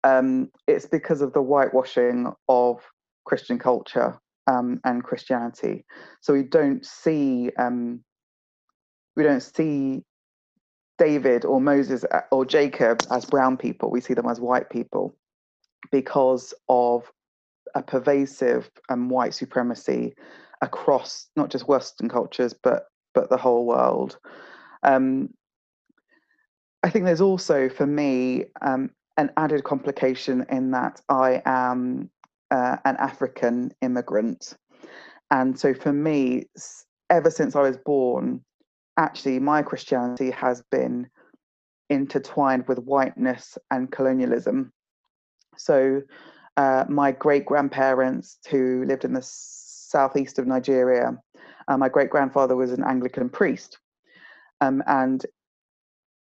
Um, 0.03 0.51
it's 0.67 0.85
because 0.87 1.21
of 1.21 1.33
the 1.33 1.41
whitewashing 1.41 2.33
of 2.49 2.81
Christian 3.25 3.59
culture 3.59 4.19
um, 4.47 4.79
and 4.85 5.03
Christianity. 5.03 5.85
So 6.21 6.33
we 6.33 6.43
don't 6.43 6.85
see 6.85 7.51
um, 7.57 8.03
we 9.15 9.23
don't 9.23 9.41
see 9.41 10.03
David 10.97 11.45
or 11.45 11.61
Moses 11.61 12.05
uh, 12.05 12.21
or 12.31 12.45
Jacob 12.45 13.05
as 13.11 13.25
brown 13.25 13.57
people. 13.57 13.91
We 13.91 14.01
see 14.01 14.13
them 14.15 14.27
as 14.29 14.39
white 14.41 14.69
people 14.69 15.15
because 15.91 16.53
of 16.67 17.11
a 17.75 17.83
pervasive 17.83 18.69
um, 18.89 19.09
white 19.09 19.33
supremacy 19.33 20.13
across 20.61 21.27
not 21.35 21.49
just 21.49 21.67
Western 21.67 22.09
cultures 22.09 22.53
but 22.53 22.85
but 23.13 23.29
the 23.29 23.37
whole 23.37 23.65
world. 23.65 24.17
Um, 24.83 25.29
I 26.83 26.89
think 26.89 27.05
there's 27.05 27.21
also 27.21 27.69
for 27.69 27.85
me 27.85 28.45
um, 28.61 28.91
an 29.17 29.31
added 29.37 29.63
complication 29.63 30.45
in 30.49 30.71
that 30.71 31.01
I 31.09 31.41
am 31.45 32.09
uh, 32.51 32.77
an 32.85 32.95
African 32.97 33.71
immigrant, 33.81 34.55
and 35.31 35.59
so 35.59 35.73
for 35.73 35.93
me, 35.93 36.45
ever 37.09 37.29
since 37.29 37.55
I 37.55 37.61
was 37.61 37.77
born, 37.77 38.43
actually 38.97 39.39
my 39.39 39.61
Christianity 39.61 40.31
has 40.31 40.63
been 40.71 41.09
intertwined 41.89 42.67
with 42.67 42.79
whiteness 42.79 43.57
and 43.71 43.91
colonialism. 43.91 44.71
So, 45.59 46.01
uh, 46.57 46.85
my 46.89 47.11
great 47.11 47.45
grandparents 47.45 48.37
who 48.49 48.83
lived 48.85 49.05
in 49.05 49.13
the 49.13 49.21
southeast 49.23 50.39
of 50.39 50.47
Nigeria, 50.47 51.17
uh, 51.67 51.77
my 51.77 51.89
great 51.89 52.09
grandfather 52.09 52.55
was 52.55 52.71
an 52.71 52.83
Anglican 52.83 53.29
priest. 53.29 53.77
Um, 54.61 54.83
and 54.87 55.25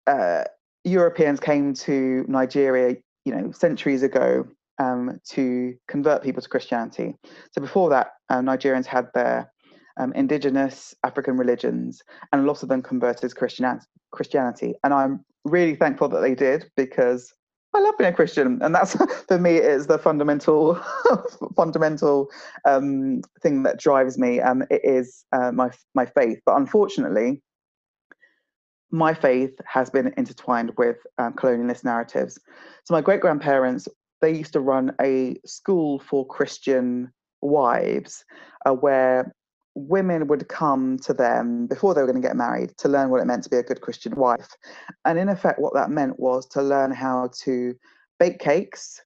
uh, 0.05 0.43
Europeans 0.83 1.39
came 1.39 1.73
to 1.73 2.25
Nigeria, 2.27 2.97
you 3.25 3.35
know, 3.35 3.51
centuries 3.51 4.03
ago 4.03 4.47
um, 4.79 5.19
to 5.29 5.75
convert 5.87 6.23
people 6.23 6.41
to 6.41 6.49
Christianity. 6.49 7.15
So 7.51 7.61
before 7.61 7.89
that, 7.89 8.11
uh, 8.29 8.39
Nigerians 8.39 8.85
had 8.85 9.07
their 9.13 9.51
um, 9.97 10.13
indigenous 10.13 10.93
African 11.03 11.37
religions, 11.37 12.01
and 12.31 12.45
lots 12.45 12.63
of 12.63 12.69
them 12.69 12.81
converted 12.81 13.31
to 13.31 13.85
Christianity. 14.11 14.75
And 14.83 14.93
I'm 14.93 15.25
really 15.45 15.75
thankful 15.75 16.09
that 16.09 16.21
they 16.21 16.35
did 16.35 16.69
because 16.75 17.33
I 17.77 17.81
love 17.81 17.97
being 17.97 18.09
a 18.09 18.13
Christian, 18.13 18.59
and 18.63 18.73
that's 18.73 18.95
for 19.27 19.37
me 19.37 19.57
is 19.57 19.85
the 19.85 19.99
fundamental, 19.99 20.81
fundamental 21.55 22.29
um, 22.65 23.21
thing 23.41 23.61
that 23.63 23.79
drives 23.79 24.17
me. 24.17 24.41
Um, 24.41 24.63
it 24.71 24.81
is 24.83 25.25
uh, 25.31 25.51
my 25.51 25.69
my 25.93 26.05
faith, 26.05 26.39
but 26.43 26.57
unfortunately, 26.57 27.43
my 28.89 29.13
faith 29.13 29.53
has 29.65 29.91
been 29.91 30.11
intertwined 30.17 30.71
with 30.77 30.97
um, 31.19 31.33
colonialist 31.33 31.83
narratives. 31.83 32.39
So 32.85 32.95
my 32.95 33.01
great 33.01 33.21
grandparents 33.21 33.87
they 34.21 34.33
used 34.33 34.53
to 34.53 34.61
run 34.61 34.95
a 34.99 35.37
school 35.45 35.99
for 35.99 36.25
Christian 36.25 37.13
wives, 37.41 38.25
uh, 38.65 38.71
where 38.71 39.35
women 39.77 40.27
would 40.27 40.47
come 40.47 40.97
to 40.97 41.13
them 41.13 41.67
before 41.67 41.93
they 41.93 42.01
were 42.01 42.07
going 42.07 42.21
to 42.21 42.27
get 42.27 42.35
married 42.35 42.75
to 42.77 42.89
learn 42.89 43.09
what 43.09 43.21
it 43.21 43.25
meant 43.25 43.43
to 43.43 43.49
be 43.49 43.57
a 43.57 43.63
good 43.63 43.81
Christian 43.81 44.15
wife. 44.15 44.49
And 45.05 45.19
in 45.19 45.29
effect, 45.29 45.59
what 45.59 45.73
that 45.75 45.91
meant 45.91 46.19
was 46.19 46.47
to 46.49 46.63
learn 46.63 46.91
how 46.91 47.29
to 47.43 47.75
bake 48.19 48.39
cakes, 48.39 48.99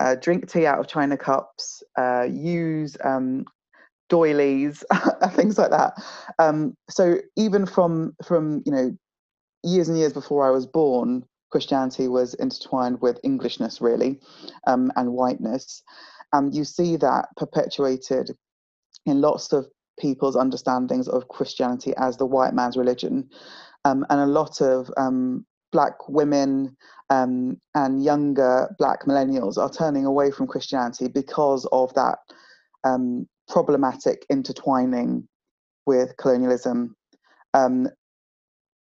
uh, 0.00 0.16
drink 0.16 0.50
tea 0.50 0.66
out 0.66 0.78
of 0.78 0.86
china 0.86 1.16
cups, 1.16 1.82
uh, 1.98 2.26
use 2.30 2.96
um, 3.04 3.46
doilies, 4.10 4.84
things 5.30 5.56
like 5.56 5.70
that. 5.70 5.94
Um, 6.38 6.76
so 6.90 7.16
even 7.36 7.64
from 7.64 8.14
from 8.22 8.62
you 8.66 8.72
know 8.72 8.96
years 9.64 9.88
and 9.88 9.98
years 9.98 10.12
before 10.12 10.46
I 10.46 10.50
was 10.50 10.66
born, 10.66 11.24
Christianity 11.50 12.06
was 12.06 12.34
intertwined 12.34 13.00
with 13.00 13.18
Englishness 13.24 13.80
really, 13.80 14.20
um, 14.66 14.92
and 14.96 15.12
whiteness. 15.12 15.82
And 16.34 16.54
you 16.54 16.64
see 16.64 16.96
that 16.96 17.28
perpetuated 17.38 18.30
in 19.06 19.22
lots 19.22 19.54
of 19.54 19.66
people's 19.98 20.36
understandings 20.36 21.08
of 21.08 21.28
Christianity 21.28 21.92
as 21.96 22.16
the 22.16 22.26
white 22.26 22.54
man's 22.54 22.76
religion. 22.76 23.28
Um, 23.84 24.04
and 24.10 24.20
a 24.20 24.26
lot 24.26 24.60
of 24.60 24.90
um, 24.96 25.46
black 25.72 26.08
women 26.08 26.76
um, 27.10 27.60
and 27.74 28.02
younger 28.02 28.74
black 28.78 29.04
millennials 29.04 29.56
are 29.56 29.70
turning 29.70 30.04
away 30.04 30.30
from 30.30 30.46
Christianity 30.46 31.08
because 31.08 31.66
of 31.72 31.92
that 31.94 32.18
um, 32.84 33.26
problematic 33.48 34.26
intertwining 34.28 35.26
with 35.86 36.16
colonialism. 36.18 36.94
Um, 37.54 37.88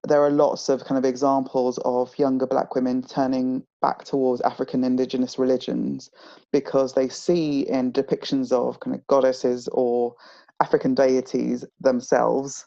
there 0.06 0.22
are 0.22 0.30
lots 0.30 0.68
of 0.68 0.84
kind 0.84 0.98
of 0.98 1.04
examples 1.04 1.78
of 1.84 2.16
younger 2.16 2.46
black 2.46 2.75
women 2.75 3.02
turning 3.02 3.64
back 3.82 4.04
towards 4.04 4.40
African 4.42 4.84
indigenous 4.84 5.38
religions 5.38 6.10
because 6.52 6.94
they 6.94 7.08
see 7.08 7.68
in 7.68 7.92
depictions 7.92 8.52
of 8.52 8.78
kind 8.80 8.94
of 8.94 9.04
goddesses 9.08 9.68
or 9.72 10.14
African 10.62 10.94
deities 10.94 11.64
themselves, 11.80 12.66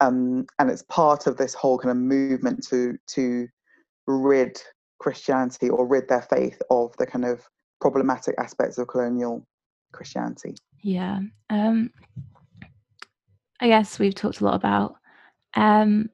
um, 0.00 0.46
and 0.58 0.70
it's 0.70 0.82
part 0.84 1.26
of 1.26 1.36
this 1.36 1.54
whole 1.54 1.78
kind 1.78 1.90
of 1.90 1.96
movement 1.96 2.66
to 2.68 2.96
to 3.08 3.48
rid 4.06 4.60
Christianity 4.98 5.70
or 5.70 5.86
rid 5.86 6.08
their 6.08 6.22
faith 6.22 6.60
of 6.70 6.94
the 6.98 7.06
kind 7.06 7.24
of 7.24 7.48
problematic 7.80 8.34
aspects 8.38 8.76
of 8.78 8.88
colonial 8.88 9.46
Christianity. 9.92 10.54
Yeah, 10.82 11.20
um, 11.48 11.90
I 13.60 13.68
guess 13.68 13.98
we've 13.98 14.14
talked 14.14 14.40
a 14.40 14.44
lot 14.44 14.54
about 14.54 14.96
um, 15.54 16.10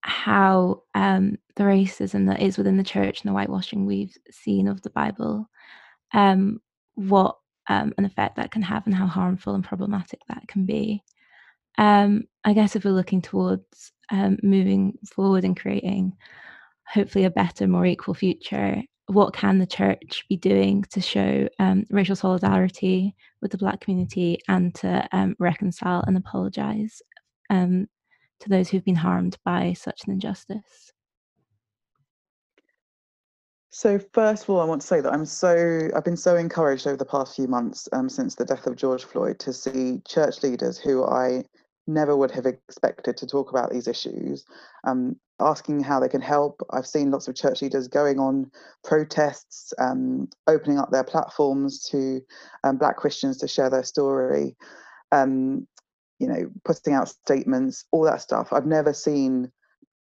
how 0.00 0.82
um, 0.94 1.36
the 1.56 1.64
racism 1.64 2.26
that 2.28 2.40
is 2.40 2.56
within 2.56 2.76
the 2.76 2.84
church 2.84 3.22
and 3.22 3.28
the 3.28 3.34
whitewashing 3.34 3.86
we've 3.86 4.16
seen 4.30 4.68
of 4.68 4.82
the 4.82 4.90
Bible, 4.90 5.48
um, 6.12 6.60
what 6.94 7.36
um, 7.68 7.92
an 7.98 8.04
effect 8.04 8.36
that 8.36 8.50
can 8.50 8.62
have 8.62 8.86
and 8.86 8.94
how 8.94 9.06
harmful 9.06 9.54
and 9.54 9.64
problematic 9.64 10.20
that 10.28 10.46
can 10.48 10.64
be. 10.64 11.02
Um, 11.78 12.24
I 12.44 12.52
guess 12.52 12.76
if 12.76 12.84
we're 12.84 12.92
looking 12.92 13.22
towards 13.22 13.92
um, 14.10 14.38
moving 14.42 14.98
forward 15.12 15.44
and 15.44 15.58
creating 15.58 16.12
hopefully 16.86 17.24
a 17.24 17.30
better, 17.30 17.66
more 17.66 17.84
equal 17.84 18.14
future, 18.14 18.82
what 19.06 19.34
can 19.34 19.58
the 19.58 19.66
church 19.66 20.24
be 20.28 20.36
doing 20.36 20.84
to 20.90 21.00
show 21.00 21.48
um, 21.58 21.84
racial 21.90 22.16
solidarity 22.16 23.14
with 23.40 23.50
the 23.50 23.58
Black 23.58 23.80
community 23.80 24.38
and 24.48 24.74
to 24.76 25.08
um, 25.12 25.36
reconcile 25.38 26.02
and 26.06 26.16
apologise 26.16 27.02
um, 27.50 27.86
to 28.40 28.48
those 28.48 28.68
who've 28.68 28.84
been 28.84 28.96
harmed 28.96 29.36
by 29.44 29.74
such 29.74 30.02
an 30.06 30.12
injustice? 30.12 30.92
So 33.76 33.98
first 34.14 34.44
of 34.44 34.48
all, 34.48 34.60
I 34.62 34.64
want 34.64 34.80
to 34.80 34.86
say 34.86 35.02
that 35.02 35.12
I'm 35.12 35.26
so 35.26 35.90
I've 35.94 36.02
been 36.02 36.16
so 36.16 36.34
encouraged 36.34 36.86
over 36.86 36.96
the 36.96 37.04
past 37.04 37.36
few 37.36 37.46
months 37.46 37.90
um, 37.92 38.08
since 38.08 38.34
the 38.34 38.46
death 38.46 38.66
of 38.66 38.74
George 38.74 39.04
Floyd 39.04 39.38
to 39.40 39.52
see 39.52 40.00
church 40.08 40.42
leaders 40.42 40.78
who 40.78 41.04
I 41.04 41.44
never 41.86 42.16
would 42.16 42.30
have 42.30 42.46
expected 42.46 43.18
to 43.18 43.26
talk 43.26 43.50
about 43.50 43.70
these 43.70 43.86
issues, 43.86 44.46
um, 44.84 45.14
asking 45.40 45.82
how 45.82 46.00
they 46.00 46.08
can 46.08 46.22
help. 46.22 46.62
I've 46.70 46.86
seen 46.86 47.10
lots 47.10 47.28
of 47.28 47.34
church 47.34 47.60
leaders 47.60 47.86
going 47.86 48.18
on 48.18 48.50
protests, 48.82 49.74
um, 49.78 50.30
opening 50.46 50.78
up 50.78 50.90
their 50.90 51.04
platforms 51.04 51.82
to 51.90 52.22
um, 52.64 52.78
Black 52.78 52.96
Christians 52.96 53.36
to 53.40 53.46
share 53.46 53.68
their 53.68 53.84
story, 53.84 54.56
um, 55.12 55.68
you 56.18 56.26
know, 56.26 56.50
putting 56.64 56.94
out 56.94 57.10
statements, 57.10 57.84
all 57.92 58.04
that 58.04 58.22
stuff. 58.22 58.54
I've 58.54 58.64
never 58.64 58.94
seen 58.94 59.52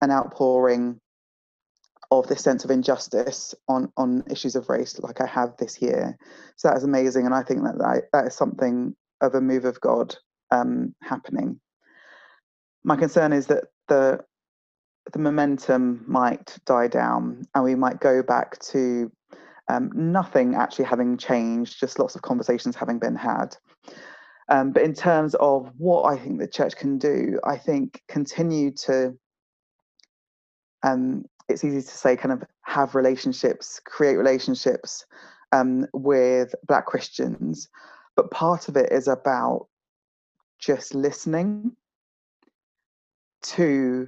an 0.01 0.11
outpouring 0.11 0.99
of 2.11 2.27
this 2.27 2.43
sense 2.43 2.65
of 2.65 2.71
injustice 2.71 3.55
on 3.67 3.91
on 3.97 4.23
issues 4.29 4.55
of 4.55 4.69
race 4.69 4.99
like 4.99 5.21
I 5.21 5.27
have 5.27 5.55
this 5.57 5.81
year. 5.81 6.17
So 6.57 6.67
that 6.67 6.77
is 6.77 6.83
amazing, 6.83 7.25
and 7.25 7.33
I 7.33 7.43
think 7.43 7.63
that 7.63 7.77
that, 7.79 8.03
that 8.13 8.27
is 8.27 8.35
something 8.35 8.95
of 9.21 9.35
a 9.35 9.41
move 9.41 9.65
of 9.65 9.79
God 9.81 10.15
um, 10.51 10.93
happening 11.01 11.59
my 12.83 12.95
concern 12.95 13.33
is 13.33 13.47
that 13.47 13.65
the 13.87 14.19
the 15.13 15.19
momentum 15.19 16.03
might 16.07 16.57
die 16.65 16.87
down 16.87 17.43
and 17.55 17.63
we 17.63 17.75
might 17.75 17.99
go 17.99 18.21
back 18.21 18.59
to 18.59 19.11
um, 19.67 19.91
nothing 19.95 20.53
actually 20.53 20.85
having 20.85 21.17
changed, 21.17 21.79
just 21.79 21.97
lots 21.97 22.15
of 22.15 22.21
conversations 22.21 22.75
having 22.75 22.99
been 22.99 23.15
had. 23.15 23.55
Um, 24.49 24.71
but 24.71 24.83
in 24.83 24.93
terms 24.93 25.33
of 25.35 25.71
what 25.77 26.03
I 26.03 26.17
think 26.17 26.39
the 26.39 26.47
church 26.47 26.75
can 26.75 26.99
do, 26.99 27.39
I 27.43 27.57
think 27.57 28.01
continue 28.07 28.71
to, 28.85 29.17
um, 30.83 31.25
it's 31.49 31.63
easy 31.63 31.81
to 31.81 31.97
say, 31.97 32.15
kind 32.15 32.31
of 32.31 32.43
have 32.63 32.95
relationships, 32.95 33.79
create 33.83 34.15
relationships 34.15 35.05
um, 35.51 35.85
with 35.93 36.55
Black 36.67 36.85
Christians. 36.85 37.69
But 38.15 38.31
part 38.31 38.69
of 38.69 38.77
it 38.77 38.91
is 38.91 39.07
about 39.07 39.67
just 40.59 40.93
listening 40.93 41.75
to 43.43 44.07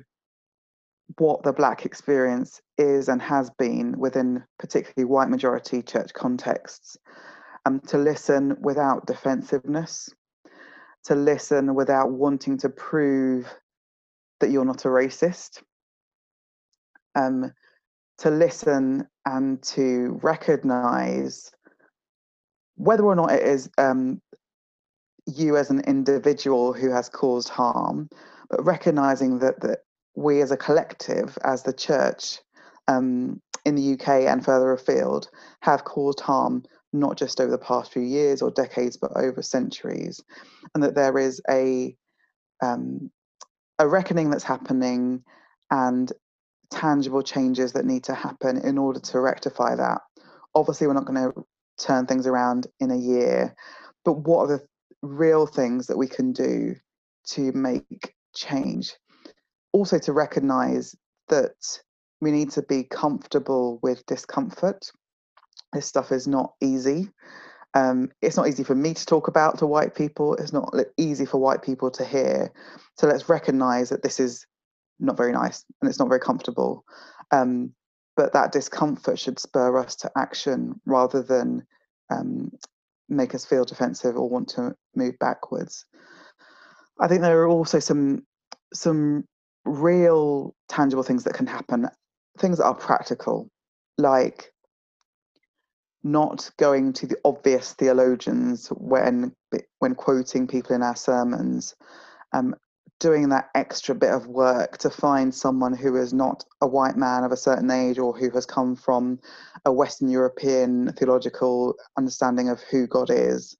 what 1.17 1.43
the 1.43 1.53
Black 1.53 1.85
experience 1.85 2.61
is 2.77 3.09
and 3.09 3.21
has 3.21 3.49
been 3.51 3.97
within 3.97 4.43
particularly 4.57 5.05
white 5.05 5.29
majority 5.29 5.81
church 5.81 6.13
contexts, 6.13 6.97
um, 7.65 7.79
to 7.81 7.97
listen 7.97 8.55
without 8.61 9.05
defensiveness, 9.05 10.09
to 11.05 11.15
listen 11.15 11.75
without 11.75 12.11
wanting 12.11 12.57
to 12.57 12.69
prove 12.69 13.47
that 14.39 14.49
you're 14.49 14.65
not 14.65 14.85
a 14.85 14.89
racist, 14.89 15.61
um, 17.15 17.51
to 18.19 18.29
listen 18.29 19.07
and 19.25 19.61
to 19.63 20.19
recognize 20.21 21.51
whether 22.75 23.03
or 23.03 23.15
not 23.15 23.31
it 23.31 23.43
is 23.43 23.69
um, 23.77 24.21
you 25.25 25.57
as 25.57 25.69
an 25.69 25.81
individual 25.81 26.73
who 26.73 26.89
has 26.89 27.09
caused 27.09 27.49
harm, 27.49 28.09
but 28.49 28.63
recognizing 28.65 29.39
that 29.39 29.59
that 29.61 29.79
we 30.15 30.41
as 30.41 30.51
a 30.51 30.57
collective, 30.57 31.37
as 31.43 31.63
the 31.63 31.73
church 31.73 32.39
um, 32.87 33.41
in 33.65 33.75
the 33.75 33.93
UK 33.93 34.25
and 34.27 34.43
further 34.43 34.71
afield, 34.71 35.29
have 35.61 35.83
caused 35.83 36.19
harm 36.19 36.63
not 36.91 37.17
just 37.17 37.41
over 37.41 37.49
the 37.49 37.57
past 37.57 37.91
few 37.91 38.03
years 38.03 38.41
or 38.41 38.51
decades, 38.51 38.97
but 38.97 39.15
over 39.15 39.41
centuries, 39.41 40.21
and 40.73 40.83
that 40.83 40.95
there 40.95 41.17
is 41.17 41.41
a 41.49 41.95
um, 42.61 43.11
a 43.79 43.87
reckoning 43.87 44.29
that's 44.29 44.43
happening 44.43 45.23
and 45.71 46.13
tangible 46.73 47.21
changes 47.21 47.73
that 47.73 47.85
need 47.85 48.03
to 48.05 48.13
happen 48.13 48.57
in 48.57 48.77
order 48.77 48.99
to 48.99 49.19
rectify 49.19 49.75
that. 49.75 50.01
Obviously, 50.55 50.87
we're 50.87 50.93
not 50.93 51.05
going 51.05 51.31
to 51.31 51.45
turn 51.77 52.05
things 52.05 52.27
around 52.27 52.67
in 52.79 52.91
a 52.91 52.97
year, 52.97 53.55
but 54.03 54.13
what 54.13 54.39
are 54.39 54.57
the 54.57 54.67
real 55.03 55.45
things 55.45 55.87
that 55.87 55.97
we 55.97 56.07
can 56.07 56.31
do 56.31 56.75
to 57.25 57.51
make 57.51 58.15
change. 58.33 58.93
Also, 59.71 59.99
to 59.99 60.13
recognize 60.13 60.95
that 61.29 61.55
we 62.21 62.31
need 62.31 62.51
to 62.51 62.61
be 62.63 62.83
comfortable 62.83 63.79
with 63.83 64.05
discomfort. 64.05 64.91
This 65.73 65.85
stuff 65.85 66.11
is 66.11 66.27
not 66.27 66.53
easy. 66.61 67.09
Um, 67.73 68.11
it's 68.21 68.37
not 68.37 68.47
easy 68.47 68.63
for 68.63 68.75
me 68.75 68.93
to 68.93 69.05
talk 69.05 69.27
about 69.27 69.57
to 69.59 69.67
white 69.67 69.95
people. 69.95 70.35
It's 70.35 70.53
not 70.53 70.73
easy 70.97 71.25
for 71.25 71.39
white 71.39 71.63
people 71.63 71.89
to 71.91 72.05
hear. 72.05 72.51
So 72.97 73.07
let's 73.07 73.29
recognize 73.29 73.89
that 73.89 74.03
this 74.03 74.19
is 74.19 74.45
not 74.99 75.17
very 75.17 75.31
nice 75.31 75.65
and 75.81 75.89
it's 75.89 75.99
not 75.99 76.09
very 76.09 76.19
comfortable. 76.19 76.83
Um, 77.31 77.73
but 78.15 78.33
that 78.33 78.51
discomfort 78.51 79.17
should 79.17 79.39
spur 79.39 79.77
us 79.77 79.95
to 79.97 80.11
action 80.15 80.79
rather 80.85 81.23
than 81.23 81.65
um, 82.11 82.51
make 83.09 83.33
us 83.33 83.45
feel 83.45 83.65
defensive 83.65 84.15
or 84.15 84.29
want 84.29 84.49
to 84.49 84.75
move 84.95 85.17
backwards. 85.19 85.85
I 86.99 87.07
think 87.07 87.21
there 87.21 87.41
are 87.41 87.47
also 87.47 87.79
some 87.79 88.25
some 88.73 89.25
real 89.65 90.55
tangible 90.67 91.03
things 91.03 91.23
that 91.23 91.33
can 91.33 91.47
happen, 91.47 91.87
things 92.37 92.57
that 92.57 92.65
are 92.65 92.75
practical, 92.75 93.49
like 93.97 94.51
not 96.03 96.49
going 96.57 96.93
to 96.93 97.07
the 97.07 97.17
obvious 97.23 97.73
theologians 97.73 98.67
when 98.67 99.33
when 99.79 99.95
quoting 99.95 100.47
people 100.47 100.75
in 100.75 100.83
our 100.83 100.95
sermons, 100.95 101.75
um, 102.33 102.55
doing 102.99 103.29
that 103.29 103.49
extra 103.55 103.93
bit 103.93 104.11
of 104.11 104.27
work 104.27 104.77
to 104.77 104.89
find 104.89 105.33
someone 105.33 105.73
who 105.73 105.95
is 105.95 106.13
not 106.13 106.43
a 106.61 106.67
white 106.67 106.95
man 106.95 107.23
of 107.23 107.31
a 107.31 107.37
certain 107.37 107.69
age 107.69 107.97
or 107.99 108.17
who 108.17 108.29
has 108.31 108.45
come 108.45 108.75
from 108.75 109.19
a 109.65 109.71
Western 109.71 110.09
European 110.09 110.91
theological 110.93 111.75
understanding 111.97 112.49
of 112.49 112.61
who 112.61 112.87
God 112.87 113.09
is, 113.09 113.57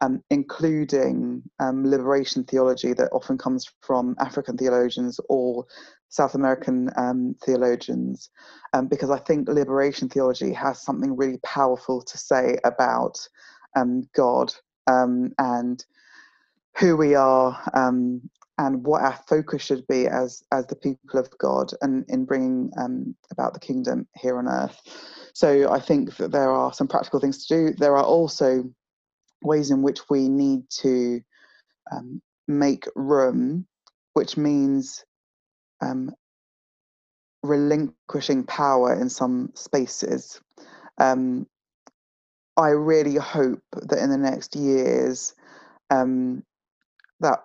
um, 0.00 0.22
including 0.30 1.42
um, 1.60 1.88
liberation 1.88 2.44
theology 2.44 2.92
that 2.94 3.12
often 3.12 3.38
comes 3.38 3.70
from 3.82 4.16
African 4.18 4.56
theologians 4.56 5.20
or 5.28 5.64
South 6.08 6.34
American 6.34 6.90
um, 6.96 7.34
theologians, 7.44 8.30
um, 8.72 8.86
because 8.88 9.10
I 9.10 9.18
think 9.20 9.48
liberation 9.48 10.08
theology 10.08 10.52
has 10.52 10.82
something 10.82 11.16
really 11.16 11.38
powerful 11.44 12.02
to 12.02 12.18
say 12.18 12.58
about 12.64 13.16
um, 13.76 14.08
God 14.14 14.52
um, 14.86 15.32
and 15.38 15.84
who 16.78 16.96
we 16.96 17.14
are 17.14 17.58
and 18.58 18.84
what 18.84 19.02
our 19.02 19.18
focus 19.28 19.62
should 19.62 19.86
be 19.88 20.06
as 20.06 20.42
as 20.52 20.66
the 20.66 20.76
people 20.76 21.18
of 21.18 21.30
God 21.38 21.72
and 21.82 22.04
in 22.08 22.24
bringing 22.24 22.70
about 23.30 23.54
the 23.54 23.60
kingdom 23.60 24.06
here 24.16 24.38
on 24.38 24.48
earth. 24.48 24.80
So 25.34 25.72
I 25.72 25.80
think 25.80 26.16
that 26.18 26.32
there 26.32 26.50
are 26.52 26.72
some 26.72 26.88
practical 26.88 27.20
things 27.20 27.46
to 27.46 27.54
do. 27.54 27.74
There 27.76 27.96
are 27.96 28.04
also 28.04 28.64
ways 29.42 29.70
in 29.70 29.82
which 29.82 30.00
we 30.10 30.28
need 30.28 30.62
to 30.70 31.20
um, 31.92 32.22
make 32.48 32.86
room, 32.94 33.66
which 34.14 34.36
means 34.36 35.04
um, 35.80 36.12
relinquishing 37.42 38.44
power 38.44 39.00
in 39.00 39.08
some 39.10 39.50
spaces. 39.54 40.40
Um, 40.98 41.46
I 42.56 42.70
really 42.70 43.16
hope 43.16 43.62
that 43.72 43.98
in 43.98 44.10
the 44.10 44.18
next 44.18 44.56
years, 44.56 45.34
um, 45.90 46.44
that 47.20 47.40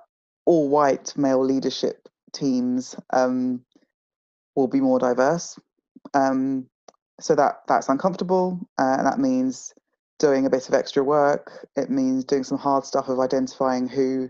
all 0.48 0.70
white 0.70 1.14
male 1.18 1.44
leadership 1.44 2.08
teams 2.32 2.96
um, 3.12 3.62
will 4.56 4.70
be 4.70 4.80
more 4.80 4.98
diverse. 4.98 5.60
Um, 6.14 6.68
so 7.20 7.36
that 7.36 7.64
that's 7.68 7.90
uncomfortable, 7.90 8.60
uh, 8.80 8.96
and 8.98 9.06
that 9.06 9.20
means 9.20 9.74
doing 10.20 10.46
a 10.46 10.50
bit 10.50 10.68
of 10.70 10.74
extra 10.74 11.04
work. 11.04 11.68
It 11.76 11.90
means 11.90 12.24
doing 12.24 12.46
some 12.46 12.58
hard 12.58 12.86
stuff 12.86 13.10
of 13.10 13.20
identifying 13.20 13.90
who 13.90 14.30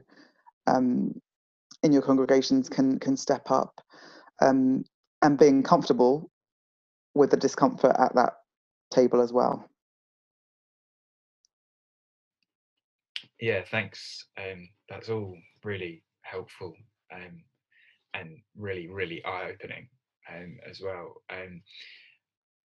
um, 0.66 1.22
in 1.84 1.94
your 1.94 2.02
congregations 2.02 2.68
can 2.68 2.98
can 2.98 3.16
step 3.16 3.52
up 3.52 3.80
um, 4.42 4.86
and 5.22 5.38
being 5.38 5.62
comfortable 5.62 6.32
with 7.14 7.30
the 7.30 7.38
discomfort 7.38 7.96
at 8.00 8.16
that 8.16 8.34
table 8.92 9.22
as 9.22 9.32
well. 9.32 9.70
Yeah, 13.40 13.62
thanks. 13.70 14.26
Um, 14.36 14.70
that's 14.90 15.10
all 15.10 15.38
really 15.64 16.02
helpful 16.30 16.74
um, 17.14 17.44
and 18.14 18.38
really, 18.56 18.88
really 18.88 19.24
eye-opening 19.26 19.88
um, 20.34 20.58
as 20.70 20.82
well. 20.82 21.22
Um, 21.30 21.62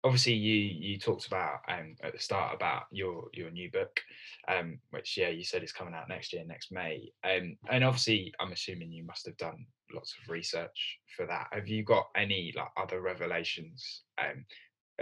obviously 0.04 0.34
you 0.34 0.54
you 0.54 0.96
talked 0.96 1.26
about 1.26 1.58
um, 1.68 1.96
at 2.04 2.12
the 2.12 2.20
start 2.20 2.54
about 2.54 2.84
your 2.92 3.24
your 3.32 3.50
new 3.50 3.68
book 3.70 4.00
um, 4.46 4.78
which 4.90 5.16
yeah 5.16 5.28
you 5.28 5.42
said 5.42 5.64
is 5.64 5.72
coming 5.72 5.92
out 5.92 6.08
next 6.08 6.32
year 6.32 6.44
next 6.46 6.70
may 6.70 7.10
um, 7.24 7.56
and 7.68 7.82
obviously 7.82 8.32
i'm 8.38 8.52
assuming 8.52 8.92
you 8.92 9.04
must 9.04 9.26
have 9.26 9.36
done 9.38 9.66
lots 9.92 10.14
of 10.14 10.30
research 10.30 11.00
for 11.16 11.26
that 11.26 11.48
have 11.50 11.66
you 11.66 11.82
got 11.82 12.06
any 12.16 12.54
like 12.56 12.68
other 12.76 13.00
revelations 13.00 14.02
um, 14.18 14.44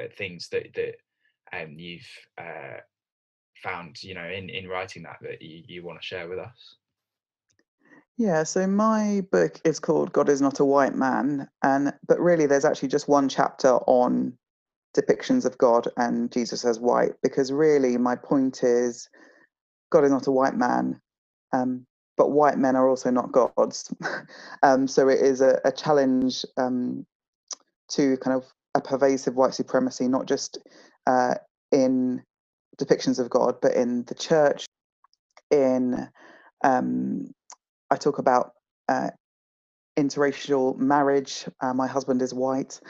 uh, 0.01 0.07
things 0.17 0.49
that 0.49 0.73
that 0.75 0.95
um, 1.53 1.75
you've 1.79 2.09
uh, 2.39 2.81
found, 3.63 4.03
you 4.03 4.15
know, 4.15 4.29
in 4.29 4.49
in 4.51 4.69
writing 4.69 5.03
that 5.03 5.19
that 5.23 5.43
you, 5.43 5.63
you 5.67 5.85
want 5.85 6.01
to 6.01 6.07
share 6.07 6.29
with 6.29 6.39
us. 6.39 6.77
Yeah, 8.19 8.45
so 8.45 8.69
my 8.69 9.23
book 9.33 9.61
is 9.65 9.81
called 9.81 10.13
God 10.13 10.31
is 10.31 10.41
Not 10.43 10.61
a 10.61 10.67
White 10.67 10.95
Man, 10.95 11.49
and 11.65 11.95
but 12.09 12.21
really 12.21 12.47
there's 12.47 12.65
actually 12.67 12.91
just 12.91 13.09
one 13.09 13.29
chapter 13.29 13.71
on 13.89 14.39
depictions 14.97 15.45
of 15.45 15.59
God 15.59 15.89
and 15.97 16.33
Jesus 16.33 16.65
as 16.65 16.81
white, 16.81 17.13
because 17.23 17.53
really 17.53 17.99
my 17.99 18.17
point 18.17 18.63
is 18.65 19.09
God 19.91 20.05
is 20.05 20.11
not 20.13 20.27
a 20.27 20.33
white 20.33 20.57
man, 20.57 21.01
um, 21.53 21.87
but 22.17 22.31
white 22.33 22.59
men 22.59 22.77
are 22.77 22.89
also 22.89 23.11
not 23.11 23.33
gods. 23.33 23.95
um, 24.63 24.89
so 24.89 25.09
it 25.09 25.21
is 25.21 25.41
a, 25.41 25.61
a 25.65 25.73
challenge 25.73 26.45
um, 26.57 27.07
to 27.91 28.17
kind 28.19 28.37
of 28.37 28.45
a 28.75 28.81
pervasive 28.81 29.37
white 29.37 29.55
supremacy, 29.55 30.09
not 30.09 30.27
just 30.27 30.59
uh, 31.07 31.35
in 31.73 32.23
depictions 32.79 33.19
of 33.19 33.31
God, 33.31 33.57
but 33.63 33.75
in 33.75 34.05
the 34.07 34.15
church, 34.15 34.67
in 35.51 36.09
um, 36.65 37.31
I 37.91 37.97
talk 37.97 38.19
about 38.19 38.53
uh, 38.89 39.11
interracial 39.97 40.77
marriage. 40.77 41.47
Uh, 41.61 41.73
my 41.73 41.87
husband 41.87 42.23
is 42.23 42.35
white. 42.35 42.81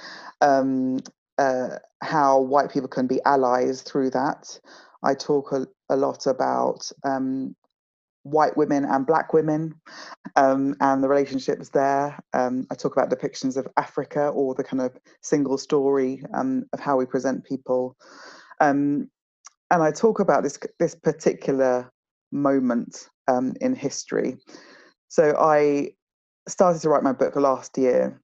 Um, 0.41 1.01
uh, 1.39 1.79
how 2.03 2.41
white 2.41 2.71
people 2.71 2.89
can 2.89 3.07
be 3.07 3.21
allies 3.25 3.83
through 3.83 4.11
that. 4.11 4.59
I 5.03 5.15
talk 5.15 5.53
a, 5.53 5.67
a 5.91 5.97
lot 5.97 6.27
about 6.27 6.91
um, 7.05 7.55
white 8.23 8.57
women 8.57 8.85
and 8.85 9.07
black 9.07 9.33
women 9.33 9.75
um, 10.35 10.75
and 10.81 11.03
the 11.03 11.09
relationships 11.09 11.69
there. 11.69 12.19
Um, 12.33 12.67
I 12.71 12.75
talk 12.75 12.97
about 12.97 13.11
depictions 13.11 13.57
of 13.57 13.69
Africa 13.77 14.29
or 14.29 14.55
the 14.55 14.65
kind 14.65 14.81
of 14.81 14.97
single 15.23 15.59
story 15.59 16.23
um, 16.33 16.65
of 16.73 16.81
how 16.81 16.97
we 16.97 17.05
present 17.05 17.45
people. 17.45 17.97
Um, 18.61 19.11
and 19.71 19.83
I 19.83 19.91
talk 19.91 20.21
about 20.21 20.43
this 20.43 20.59
this 20.79 20.95
particular 20.95 21.91
moment 22.33 23.09
in 23.61 23.75
history 23.75 24.39
so 25.09 25.37
I 25.39 25.91
started 26.49 26.83
to 26.83 26.89
write 26.89 27.03
my 27.03 27.13
book 27.13 27.37
last 27.37 27.77
year, 27.79 28.21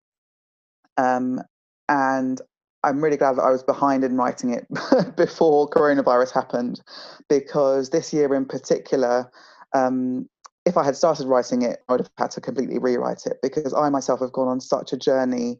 um, 0.96 1.40
and 1.88 2.40
I'm 2.84 3.02
really 3.02 3.16
glad 3.16 3.36
that 3.36 3.42
I 3.42 3.50
was 3.50 3.62
behind 3.62 4.04
in 4.04 4.16
writing 4.16 4.50
it 4.50 4.66
before 5.16 5.68
coronavirus 5.68 6.32
happened, 6.32 6.80
because 7.28 7.90
this 7.90 8.12
year 8.12 8.34
in 8.34 8.44
particular, 8.44 9.30
um, 9.74 10.28
if 10.64 10.76
I 10.76 10.84
had 10.84 10.96
started 10.96 11.26
writing 11.26 11.62
it, 11.62 11.80
I 11.88 11.92
would 11.92 12.00
have 12.00 12.10
had 12.18 12.30
to 12.32 12.40
completely 12.40 12.78
rewrite 12.78 13.26
it 13.26 13.38
because 13.42 13.74
I 13.74 13.88
myself 13.88 14.20
have 14.20 14.32
gone 14.32 14.48
on 14.48 14.60
such 14.60 14.92
a 14.92 14.96
journey 14.96 15.58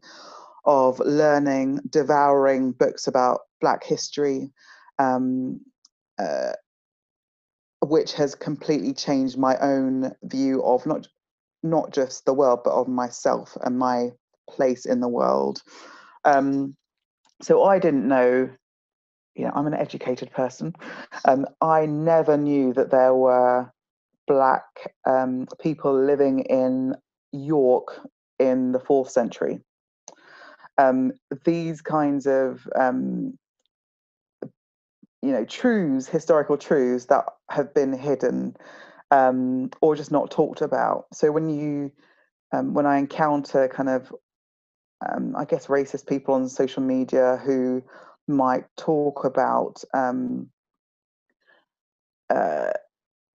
of 0.65 0.99
learning, 0.99 1.81
devouring 1.89 2.71
books 2.71 3.07
about 3.07 3.41
Black 3.59 3.83
history, 3.83 4.49
um, 4.99 5.59
uh, 6.19 6.53
which 7.81 8.13
has 8.13 8.33
completely 8.33 8.93
changed 8.93 9.37
my 9.37 9.57
own 9.57 10.13
view 10.23 10.63
of 10.63 10.85
not 10.85 11.07
not 11.63 11.91
just 11.91 12.25
the 12.25 12.33
world, 12.33 12.61
but 12.63 12.73
of 12.73 12.87
myself 12.87 13.57
and 13.63 13.79
my 13.79 14.11
place 14.49 14.85
in 14.85 14.99
the 14.99 15.07
world. 15.07 15.61
Um, 16.25 16.75
so 17.41 17.63
I 17.63 17.79
didn't 17.79 18.07
know, 18.07 18.49
you 19.35 19.45
know, 19.45 19.51
I'm 19.55 19.67
an 19.67 19.73
educated 19.73 20.31
person. 20.31 20.73
Um, 21.25 21.47
I 21.61 21.85
never 21.85 22.37
knew 22.37 22.73
that 22.73 22.91
there 22.91 23.13
were 23.15 23.71
black 24.27 24.93
um, 25.05 25.47
people 25.61 25.93
living 26.05 26.41
in 26.41 26.95
York 27.31 27.99
in 28.39 28.71
the 28.71 28.79
fourth 28.79 29.09
century. 29.09 29.59
Um, 30.77 31.13
these 31.45 31.81
kinds 31.81 32.25
of 32.25 32.67
um, 32.75 33.37
you 35.21 35.31
know 35.31 35.45
truths 35.45 36.07
historical 36.07 36.57
truths 36.57 37.05
that 37.05 37.25
have 37.49 37.73
been 37.73 37.93
hidden 37.93 38.55
um, 39.13 39.69
or 39.79 39.95
just 39.95 40.11
not 40.11 40.31
talked 40.31 40.61
about. 40.61 41.05
So 41.13 41.31
when 41.31 41.47
you, 41.47 41.91
um, 42.51 42.73
when 42.73 42.87
I 42.87 42.97
encounter 42.97 43.67
kind 43.67 43.89
of, 43.89 44.11
um, 45.07 45.35
I 45.37 45.45
guess, 45.45 45.67
racist 45.67 46.07
people 46.07 46.33
on 46.33 46.49
social 46.49 46.81
media 46.81 47.39
who 47.45 47.83
might 48.27 48.65
talk 48.75 49.23
about, 49.23 49.83
um, 49.93 50.49
uh, 52.31 52.71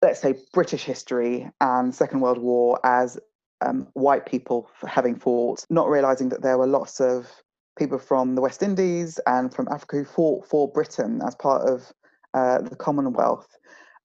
let's 0.02 0.20
say, 0.20 0.36
British 0.52 0.84
history 0.84 1.48
and 1.62 1.94
Second 1.94 2.22
World 2.22 2.40
War 2.40 2.80
as 2.84 3.20
um, 3.62 3.88
white 3.94 4.26
people 4.26 4.72
having 4.88 5.16
fought, 5.16 5.64
not 5.70 5.90
realizing 5.90 6.30
that 6.30 6.42
there 6.42 6.58
were 6.58 6.68
lots 6.68 7.00
of 7.00 7.30
people 7.78 8.00
from 8.00 8.34
the 8.34 8.42
West 8.42 8.64
Indies 8.64 9.20
and 9.28 9.54
from 9.54 9.68
Africa 9.72 9.98
who 9.98 10.06
fought 10.06 10.48
for 10.48 10.72
Britain 10.72 11.22
as 11.24 11.36
part 11.36 11.70
of 11.70 11.94
uh, 12.34 12.62
the 12.62 12.76
Commonwealth 12.76 13.48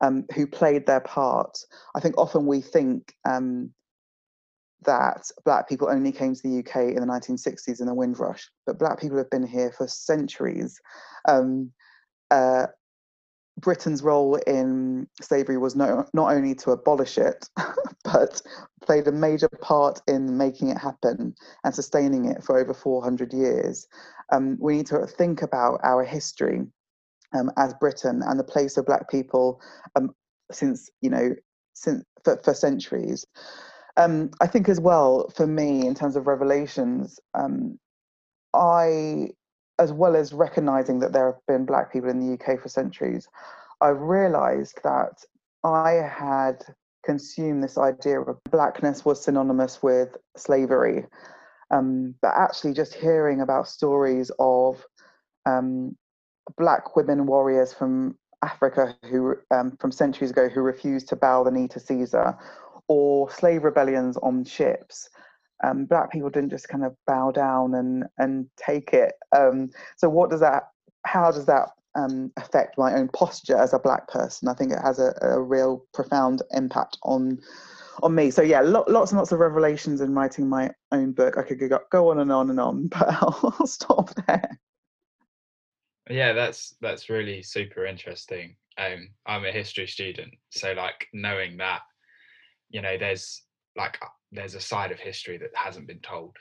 um, 0.03 0.27
who 0.35 0.47
played 0.47 0.87
their 0.87 1.01
part. 1.01 1.57
I 1.95 2.01
think 2.01 2.19
often 2.19 2.45
we 2.47 2.61
think 2.61 3.15
um, 3.25 3.71
that 4.85 5.23
black 5.45 5.69
people 5.69 5.89
only 5.89 6.13
came 6.13 6.35
to 6.35 6.43
the 6.43 6.59
UK 6.59 6.95
in 6.95 6.97
the 6.97 7.07
1960s 7.07 7.81
in 7.81 7.87
the 7.87 7.95
Windrush, 7.95 8.51
but 8.67 8.79
black 8.79 9.01
people 9.01 9.17
have 9.17 9.31
been 9.31 9.47
here 9.47 9.73
for 9.73 9.87
centuries. 9.87 10.79
Um, 11.27 11.71
uh, 12.31 12.67
Britain's 13.59 14.03
role 14.03 14.37
in 14.47 15.07
slavery 15.21 15.59
was 15.59 15.77
no, 15.77 16.07
not 16.15 16.33
only 16.33 16.55
to 16.57 16.73
abolish 16.73 17.17
it, 17.19 17.49
but 18.05 18.43
played 18.85 19.07
a 19.07 19.13
major 19.13 19.49
part 19.49 20.01
in 20.09 20.37
making 20.37 20.71
it 20.71 20.79
happen 20.79 21.35
and 21.63 21.75
sustaining 21.75 22.25
it 22.25 22.43
for 22.43 22.59
over 22.59 22.75
400 22.75 23.33
years. 23.33 23.87
Um, 24.33 24.57
we 24.61 24.79
need 24.79 24.87
to 24.87 25.07
think 25.07 25.43
about 25.43 25.81
our 25.85 26.03
history 26.03 26.67
um, 27.35 27.51
as 27.57 27.75
Britain 27.75 28.23
and 28.25 28.39
the 28.39 28.45
place 28.45 28.77
of 28.77 28.87
Black 28.87 29.11
people 29.11 29.61
um, 29.97 30.15
since 30.51 30.91
you 31.01 31.11
know 31.11 31.35
since 31.75 32.05
for, 32.25 32.41
for 32.45 32.55
centuries. 32.55 33.27
Um, 33.97 34.31
I 34.41 34.47
think 34.47 34.69
as 34.69 34.81
well 34.81 35.29
for 35.37 35.47
me 35.47 35.87
in 35.87 35.95
terms 35.95 36.17
of 36.17 36.27
revelations, 36.27 37.21
um, 37.35 37.79
I 38.55 39.31
as 39.79 39.93
well 39.93 40.17
as 40.17 40.33
recognizing 40.33 41.01
that 41.01 41.13
there 41.13 41.27
have 41.33 41.41
been 41.47 41.67
Black 41.67 41.93
people 41.93 42.11
in 42.11 42.21
the 42.21 42.35
UK 42.35 42.61
for 42.61 42.69
centuries, 42.69 43.29
I've 43.81 44.01
realised 44.01 44.79
that 44.85 45.25
I 45.65 45.91
had 45.93 46.65
consumed 47.05 47.63
this 47.63 47.79
idea 47.79 48.21
of 48.21 48.39
blackness 48.51 49.05
was 49.05 49.23
synonymous 49.23 49.83
with 49.83 50.17
slavery. 50.37 51.07
Um, 51.71 52.15
but 52.21 52.33
actually, 52.37 52.75
just 52.75 52.95
hearing 52.95 53.41
about 53.41 53.67
stories 53.67 54.31
of 54.39 54.85
um, 55.47 55.97
black 56.57 56.97
women 56.97 57.27
warriors 57.27 57.73
from 57.73 58.17
Africa 58.43 58.97
who, 59.09 59.37
um, 59.51 59.77
from 59.81 59.93
centuries 59.93 60.31
ago, 60.31 60.49
who 60.49 60.61
refused 60.63 61.09
to 61.09 61.17
bow 61.17 61.45
the 61.45 61.51
knee 61.51 61.69
to 61.69 61.81
Caesar, 61.81 62.37
or 62.89 63.31
slave 63.31 63.65
rebellions 63.65 64.17
on 64.19 64.45
ships. 64.45 65.09
Um, 65.65 65.85
black 65.85 66.11
people 66.11 66.31
didn't 66.31 66.51
just 66.51 66.69
kind 66.69 66.85
of 66.85 66.97
bow 67.07 67.31
down 67.31 67.75
and 67.75 68.05
and 68.19 68.47
take 68.57 68.93
it. 68.93 69.13
Um, 69.37 69.71
so 69.97 70.09
what 70.09 70.31
does 70.31 70.41
that? 70.41 70.65
How 71.07 71.31
does 71.31 71.47
that 71.47 71.69
um, 71.95 72.33
affect 72.37 72.79
my 72.79 72.95
own 72.95 73.09
posture 73.09 73.57
as 73.57 73.73
a 73.73 73.79
black 73.79 74.09
person? 74.09 74.49
I 74.49 74.55
think 74.55 74.73
it 74.73 74.81
has 74.83 74.99
a, 74.99 75.15
a 75.23 75.41
real 75.41 75.85
profound 75.95 76.43
impact 76.53 76.99
on 77.05 77.39
on 78.03 78.15
me. 78.15 78.31
So 78.31 78.43
yeah, 78.43 78.61
lo- 78.61 78.85
lots 78.89 79.13
and 79.13 79.19
lots 79.19 79.33
of 79.33 79.39
revelations 79.39 80.01
in 80.01 80.15
writing 80.15 80.49
my 80.49 80.71
own 80.91 81.13
book. 81.13 81.39
I 81.39 81.43
could 81.43 81.61
go, 81.61 81.79
go 81.91 82.11
on 82.11 82.19
and 82.19 82.33
on 82.33 82.51
and 82.51 82.59
on, 82.59 82.87
but 82.89 83.09
I'll 83.09 83.67
stop 83.67 84.11
there. 84.27 84.59
Yeah, 86.13 86.35
that's 86.35 86.75
that's 86.83 87.09
really 87.09 87.43
super 87.43 87.87
interesting. 87.87 88.57
Um, 88.77 89.09
I'm 89.27 89.47
a 89.47 89.51
history 89.51 89.87
student, 89.87 90.35
so 90.51 90.73
like 90.73 91.07
knowing 91.15 91.57
that, 91.57 91.81
you 92.69 92.83
know, 92.83 92.99
there's 92.99 93.43
like 93.77 93.99
uh, 94.03 94.09
there's 94.31 94.55
a 94.55 94.61
side 94.61 94.93
of 94.93 95.01
history 95.01 95.39
that 95.39 95.51
hasn't 95.55 95.87
been 95.87 96.01
told, 96.01 96.37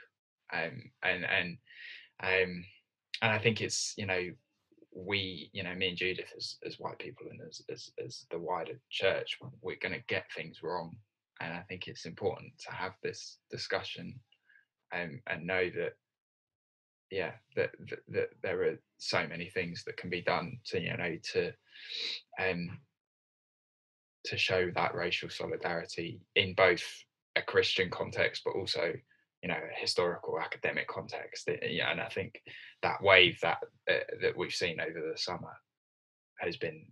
um, 0.54 0.92
and 1.04 1.24
and 1.26 1.58
um, 2.22 2.66
and 3.22 3.32
I 3.32 3.40
think 3.40 3.62
it's 3.62 3.94
you 3.98 4.06
know 4.06 4.32
we 4.94 5.50
you 5.54 5.64
know 5.64 5.74
me 5.74 5.88
and 5.88 5.98
Judith 5.98 6.34
as 6.36 6.58
as 6.66 6.78
white 6.78 7.00
people 7.00 7.28
and 7.32 7.40
as 7.48 7.62
as, 7.72 7.92
as 8.06 8.26
the 8.30 8.40
wider 8.40 8.78
church 8.90 9.38
we're 9.62 9.78
going 9.82 9.94
to 9.94 10.04
get 10.10 10.26
things 10.36 10.60
wrong, 10.62 10.98
and 11.40 11.54
I 11.54 11.62
think 11.70 11.88
it's 11.88 12.06
important 12.06 12.52
to 12.68 12.74
have 12.74 12.94
this 13.02 13.38
discussion, 13.50 14.20
um, 14.94 15.22
and 15.28 15.48
know 15.48 15.70
that 15.70 15.94
yeah 17.12 17.32
that, 17.56 17.72
that, 17.90 18.00
that 18.08 18.30
there 18.42 18.64
are 18.64 18.80
so 18.98 19.28
many 19.28 19.50
things 19.50 19.84
that 19.86 19.98
can 19.98 20.10
be 20.10 20.22
done 20.22 20.58
to 20.66 20.80
you 20.80 20.96
know 20.96 21.16
to 21.34 21.52
um 22.40 22.80
to 24.24 24.38
show 24.38 24.72
that 24.76 24.96
racial 24.96 25.30
solidarity 25.30 26.22
in 26.36 26.54
both 26.54 26.84
a 27.36 27.42
christian 27.42 27.90
context 27.90 28.44
but 28.46 28.56
also 28.56 28.94
you 29.42 29.50
know 29.50 29.56
a 29.56 29.80
historical 29.80 30.40
academic 30.40 30.88
context. 30.88 31.50
Eh, 31.50 31.58
yeah 31.70 31.92
and 31.92 32.00
i 32.00 32.08
think 32.08 32.42
that 32.82 33.02
wave 33.02 33.40
that 33.42 33.58
uh, 33.90 34.00
that 34.22 34.38
we've 34.38 34.54
seen 34.54 34.80
over 34.80 35.00
the 35.12 35.18
summer 35.18 35.54
has 36.40 36.58
been 36.58 36.86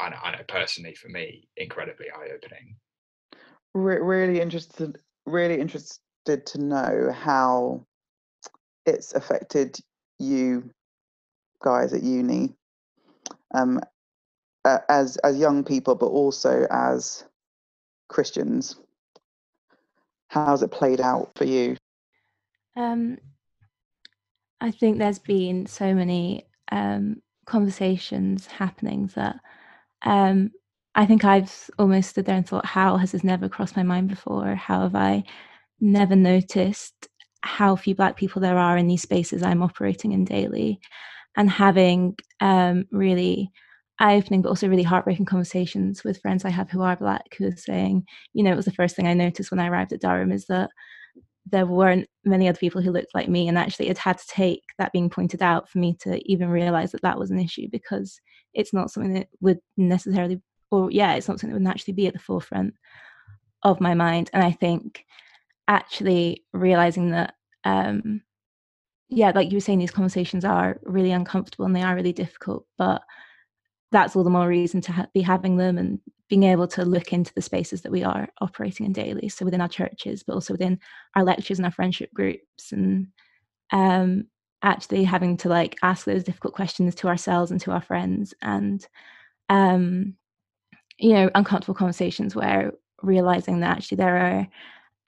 I 0.00 0.10
know, 0.10 0.16
I 0.24 0.32
know 0.32 0.42
personally 0.48 0.94
for 0.94 1.08
me 1.08 1.48
incredibly 1.56 2.06
eye-opening. 2.10 2.76
Re- 3.74 4.00
really 4.00 4.40
interested 4.40 4.98
really 5.26 5.60
interested 5.60 6.00
to 6.46 6.58
know 6.58 7.12
how 7.12 7.86
it's 8.86 9.14
affected 9.14 9.78
you 10.18 10.70
guys 11.62 11.92
at 11.92 12.02
uni 12.02 12.54
um, 13.54 13.80
as 14.88 15.16
as 15.18 15.38
young 15.38 15.64
people, 15.64 15.94
but 15.94 16.06
also 16.06 16.66
as 16.70 17.24
Christians? 18.08 18.76
How's 20.28 20.62
it 20.62 20.70
played 20.70 21.00
out 21.00 21.30
for 21.36 21.44
you? 21.44 21.76
Um, 22.76 23.18
I 24.60 24.70
think 24.70 24.98
there's 24.98 25.18
been 25.18 25.66
so 25.66 25.94
many 25.94 26.46
um, 26.72 27.22
conversations 27.46 28.46
happening 28.46 29.10
that 29.14 29.36
um, 30.02 30.50
I 30.94 31.06
think 31.06 31.24
I've 31.24 31.70
almost 31.78 32.10
stood 32.10 32.26
there 32.26 32.36
and 32.36 32.46
thought, 32.46 32.66
how 32.66 32.96
has 32.96 33.12
this 33.12 33.24
never 33.24 33.48
crossed 33.48 33.76
my 33.76 33.82
mind 33.82 34.08
before? 34.08 34.54
How 34.54 34.82
have 34.82 34.94
I 34.94 35.24
never 35.80 36.16
noticed 36.16 37.08
how 37.44 37.76
few 37.76 37.94
Black 37.94 38.16
people 38.16 38.40
there 38.40 38.58
are 38.58 38.76
in 38.76 38.86
these 38.86 39.02
spaces 39.02 39.42
I'm 39.42 39.62
operating 39.62 40.12
in 40.12 40.24
daily? 40.24 40.80
And 41.36 41.50
having 41.50 42.16
um, 42.40 42.84
really 42.92 43.50
eye 43.98 44.16
opening, 44.16 44.42
but 44.42 44.48
also 44.48 44.68
really 44.68 44.82
heartbreaking 44.82 45.26
conversations 45.26 46.04
with 46.04 46.20
friends 46.20 46.44
I 46.44 46.50
have 46.50 46.70
who 46.70 46.82
are 46.82 46.96
Black, 46.96 47.36
who 47.38 47.48
are 47.48 47.56
saying, 47.56 48.04
you 48.32 48.42
know, 48.42 48.52
it 48.52 48.56
was 48.56 48.64
the 48.64 48.72
first 48.72 48.96
thing 48.96 49.06
I 49.06 49.14
noticed 49.14 49.50
when 49.50 49.60
I 49.60 49.68
arrived 49.68 49.92
at 49.92 50.00
Durham 50.00 50.32
is 50.32 50.46
that 50.46 50.70
there 51.50 51.66
weren't 51.66 52.08
many 52.24 52.48
other 52.48 52.58
people 52.58 52.80
who 52.80 52.90
looked 52.90 53.14
like 53.14 53.28
me 53.28 53.48
and 53.48 53.58
actually 53.58 53.88
it 53.88 53.98
had 53.98 54.18
to 54.18 54.26
take 54.28 54.62
that 54.78 54.92
being 54.92 55.10
pointed 55.10 55.42
out 55.42 55.68
for 55.68 55.78
me 55.78 55.94
to 56.00 56.20
even 56.30 56.48
realize 56.48 56.92
that 56.92 57.02
that 57.02 57.18
was 57.18 57.30
an 57.30 57.38
issue 57.38 57.68
because 57.70 58.20
it's 58.54 58.72
not 58.72 58.90
something 58.90 59.12
that 59.12 59.28
would 59.40 59.58
necessarily 59.76 60.40
or 60.70 60.90
yeah 60.90 61.14
it's 61.14 61.28
not 61.28 61.38
something 61.38 61.50
that 61.50 61.60
would 61.60 61.68
naturally 61.68 61.94
be 61.94 62.06
at 62.06 62.14
the 62.14 62.18
forefront 62.18 62.72
of 63.62 63.80
my 63.80 63.92
mind 63.94 64.30
and 64.32 64.42
i 64.42 64.50
think 64.50 65.04
actually 65.68 66.44
realizing 66.52 67.10
that 67.10 67.34
um 67.64 68.20
yeah 69.08 69.32
like 69.34 69.50
you 69.50 69.56
were 69.56 69.60
saying 69.60 69.78
these 69.78 69.90
conversations 69.90 70.44
are 70.44 70.78
really 70.82 71.12
uncomfortable 71.12 71.64
and 71.64 71.74
they 71.74 71.82
are 71.82 71.94
really 71.94 72.12
difficult 72.12 72.66
but 72.78 73.02
that's 73.94 74.16
all 74.16 74.24
the 74.24 74.30
more 74.30 74.48
reason 74.48 74.80
to 74.80 74.92
ha- 74.92 75.06
be 75.14 75.22
having 75.22 75.56
them 75.56 75.78
and 75.78 76.00
being 76.28 76.42
able 76.42 76.66
to 76.66 76.84
look 76.84 77.12
into 77.12 77.32
the 77.34 77.42
spaces 77.42 77.82
that 77.82 77.92
we 77.92 78.02
are 78.02 78.28
operating 78.40 78.86
in 78.86 78.92
daily. 78.92 79.28
So 79.28 79.44
within 79.44 79.60
our 79.60 79.68
churches 79.68 80.24
but 80.24 80.34
also 80.34 80.52
within 80.52 80.80
our 81.14 81.22
lectures 81.22 81.58
and 81.58 81.66
our 81.66 81.72
friendship 81.72 82.12
groups 82.12 82.72
and 82.72 83.06
um, 83.72 84.26
actually 84.62 85.04
having 85.04 85.36
to 85.38 85.48
like 85.48 85.76
ask 85.82 86.06
those 86.06 86.24
difficult 86.24 86.54
questions 86.54 86.94
to 86.96 87.08
ourselves 87.08 87.52
and 87.52 87.60
to 87.60 87.70
our 87.70 87.82
friends 87.82 88.34
and 88.42 88.86
um, 89.48 90.14
you 90.98 91.12
know 91.12 91.30
uncomfortable 91.34 91.74
conversations 91.74 92.34
where 92.34 92.72
realizing 93.02 93.60
that 93.60 93.76
actually 93.76 93.96
there 93.96 94.16
are 94.16 94.48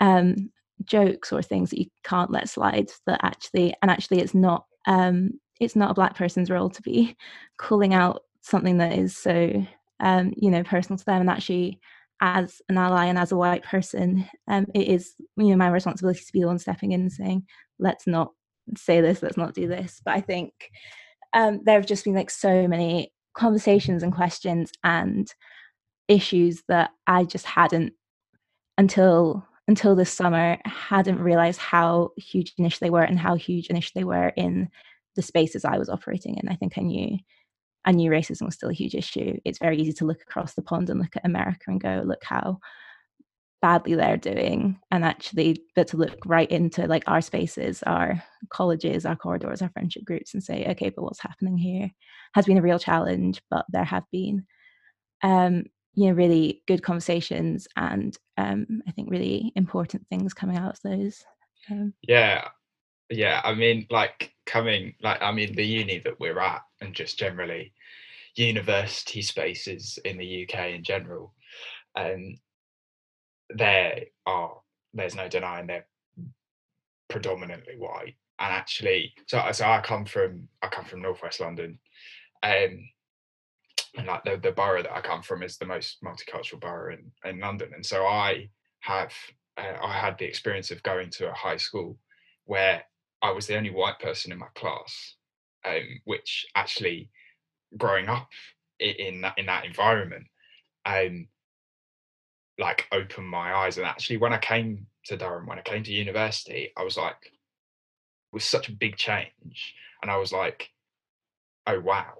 um, 0.00 0.50
jokes 0.84 1.32
or 1.32 1.42
things 1.42 1.70
that 1.70 1.78
you 1.78 1.86
can't 2.04 2.30
let 2.30 2.48
slide 2.48 2.90
that 3.06 3.20
actually 3.22 3.74
and 3.82 3.90
actually 3.90 4.20
it's 4.20 4.34
not 4.34 4.66
um, 4.86 5.30
it's 5.60 5.76
not 5.76 5.90
a 5.90 5.94
black 5.94 6.16
person's 6.16 6.50
role 6.50 6.70
to 6.70 6.82
be 6.82 7.16
calling 7.58 7.94
out 7.94 8.22
something 8.42 8.78
that 8.78 8.96
is 8.96 9.16
so 9.16 9.66
um, 10.00 10.32
you 10.36 10.50
know 10.50 10.62
personal 10.62 10.98
to 10.98 11.04
them 11.04 11.20
and 11.22 11.30
actually 11.30 11.80
as 12.22 12.62
an 12.70 12.78
ally 12.78 13.06
and 13.06 13.18
as 13.18 13.32
a 13.32 13.36
white 13.36 13.62
person 13.62 14.26
um, 14.48 14.66
it 14.74 14.88
is 14.88 15.14
you 15.36 15.48
know 15.48 15.56
my 15.56 15.68
responsibility 15.68 16.20
to 16.20 16.32
be 16.32 16.40
the 16.40 16.46
one 16.46 16.58
stepping 16.58 16.92
in 16.92 17.02
and 17.02 17.12
saying 17.12 17.44
let's 17.78 18.06
not 18.06 18.32
say 18.76 19.00
this 19.00 19.22
let's 19.22 19.36
not 19.36 19.54
do 19.54 19.66
this. 19.66 20.00
But 20.04 20.14
i 20.14 20.20
think 20.20 20.52
um, 21.34 21.60
there 21.64 21.78
have 21.78 21.86
just 21.86 22.04
been 22.04 22.14
like 22.14 22.30
so 22.30 22.66
many 22.68 23.12
conversations 23.36 24.02
and 24.02 24.14
questions 24.14 24.72
and 24.84 25.28
issues 26.08 26.62
that 26.68 26.90
i 27.06 27.24
just 27.24 27.46
hadn't 27.46 27.92
until 28.78 29.44
until 29.68 29.96
this 29.96 30.12
summer 30.12 30.58
hadn't 30.64 31.20
realized 31.20 31.60
how 31.60 32.10
huge 32.16 32.52
an 32.58 32.66
issue 32.66 32.78
they 32.80 32.90
were 32.90 33.02
and 33.02 33.18
how 33.18 33.34
huge 33.34 33.68
an 33.68 33.76
issue 33.76 33.92
they 33.94 34.04
were 34.04 34.28
in 34.36 34.68
the 35.16 35.22
spaces 35.22 35.64
i 35.64 35.78
was 35.78 35.88
operating 35.88 36.36
in 36.36 36.48
i 36.48 36.54
think 36.54 36.76
i 36.76 36.82
knew 36.82 37.18
I 37.86 37.92
knew 37.92 38.10
racism 38.10 38.46
was 38.46 38.56
still 38.56 38.68
a 38.68 38.74
huge 38.74 38.96
issue. 38.96 39.38
It's 39.44 39.60
very 39.60 39.78
easy 39.78 39.92
to 39.94 40.04
look 40.04 40.20
across 40.20 40.54
the 40.54 40.62
pond 40.62 40.90
and 40.90 40.98
look 40.98 41.16
at 41.16 41.24
America 41.24 41.66
and 41.68 41.80
go, 41.80 42.02
look 42.04 42.24
how 42.24 42.58
badly 43.62 43.94
they're 43.94 44.16
doing. 44.16 44.78
And 44.90 45.04
actually, 45.04 45.62
but 45.76 45.86
to 45.88 45.96
look 45.96 46.18
right 46.26 46.50
into 46.50 46.88
like 46.88 47.04
our 47.06 47.20
spaces, 47.20 47.84
our 47.84 48.22
colleges, 48.50 49.06
our 49.06 49.14
corridors, 49.14 49.62
our 49.62 49.70
friendship 49.70 50.04
groups, 50.04 50.34
and 50.34 50.42
say, 50.42 50.66
okay, 50.70 50.90
but 50.90 51.04
what's 51.04 51.22
happening 51.22 51.56
here 51.56 51.90
has 52.34 52.44
been 52.44 52.58
a 52.58 52.62
real 52.62 52.80
challenge, 52.80 53.40
but 53.50 53.64
there 53.68 53.84
have 53.84 54.04
been, 54.10 54.44
um, 55.22 55.62
you 55.96 56.06
know, 56.06 56.12
really 56.12 56.62
good 56.66 56.82
conversations 56.82 57.66
and 57.76 58.16
um, 58.36 58.82
I 58.86 58.92
think 58.92 59.10
really 59.10 59.50
important 59.56 60.06
things 60.08 60.34
coming 60.34 60.58
out 60.58 60.72
of 60.72 60.80
those. 60.84 61.24
Um, 61.70 61.94
yeah, 62.02 62.48
yeah. 63.08 63.40
I 63.42 63.54
mean, 63.54 63.86
like 63.90 64.32
coming, 64.44 64.94
like 65.02 65.22
I 65.22 65.32
mean, 65.32 65.56
the 65.56 65.64
uni 65.64 65.98
that 66.00 66.20
we're 66.20 66.38
at, 66.38 66.62
and 66.82 66.94
just 66.94 67.18
generally 67.18 67.72
university 68.34 69.22
spaces 69.22 69.98
in 70.04 70.18
the 70.18 70.46
UK 70.46 70.74
in 70.74 70.84
general, 70.84 71.32
um, 71.96 72.36
there 73.48 74.02
are 74.26 74.54
there's 74.92 75.14
no 75.14 75.28
denying 75.28 75.66
they're 75.66 75.86
predominantly 77.08 77.76
white. 77.78 78.16
And 78.38 78.52
actually, 78.52 79.14
so 79.26 79.42
so 79.52 79.64
I 79.64 79.80
come 79.80 80.04
from 80.04 80.46
I 80.60 80.68
come 80.68 80.84
from 80.84 81.00
northwest 81.00 81.40
London, 81.40 81.78
um, 82.42 82.86
and 83.96 84.06
like 84.06 84.24
the 84.24 84.36
the 84.36 84.52
borough 84.52 84.82
that 84.82 84.92
I 84.92 85.00
come 85.00 85.22
from 85.22 85.42
is 85.42 85.56
the 85.58 85.66
most 85.66 85.98
multicultural 86.04 86.60
borough 86.60 86.94
in 86.94 87.12
in 87.28 87.40
London, 87.40 87.70
and 87.74 87.84
so 87.84 88.06
I 88.06 88.48
have 88.80 89.12
uh, 89.56 89.78
I 89.82 89.92
had 89.92 90.18
the 90.18 90.26
experience 90.26 90.70
of 90.70 90.82
going 90.82 91.10
to 91.12 91.30
a 91.30 91.34
high 91.34 91.56
school 91.56 91.98
where 92.44 92.84
I 93.22 93.30
was 93.32 93.46
the 93.46 93.56
only 93.56 93.70
white 93.70 93.98
person 93.98 94.32
in 94.32 94.38
my 94.38 94.48
class, 94.54 95.16
um, 95.64 96.00
which 96.04 96.46
actually 96.54 97.10
growing 97.76 98.08
up 98.08 98.28
in 98.78 99.22
that 99.22 99.38
in 99.38 99.46
that 99.46 99.64
environment 99.64 100.26
um 100.84 101.26
like 102.58 102.86
opened 102.92 103.28
my 103.28 103.54
eyes. 103.54 103.76
And 103.78 103.86
actually 103.86 104.18
when 104.18 104.32
i 104.32 104.38
came 104.38 104.86
to 105.06 105.16
durham 105.16 105.46
when 105.46 105.58
i 105.58 105.62
came 105.62 105.82
to 105.84 105.92
university 105.92 106.72
i 106.76 106.82
was 106.82 106.96
like 106.96 107.32
was 108.32 108.44
such 108.44 108.68
a 108.68 108.72
big 108.72 108.96
change. 108.96 109.74
And 110.02 110.10
i 110.10 110.16
was 110.16 110.32
like 110.32 110.70
oh 111.66 111.80
wow 111.80 112.14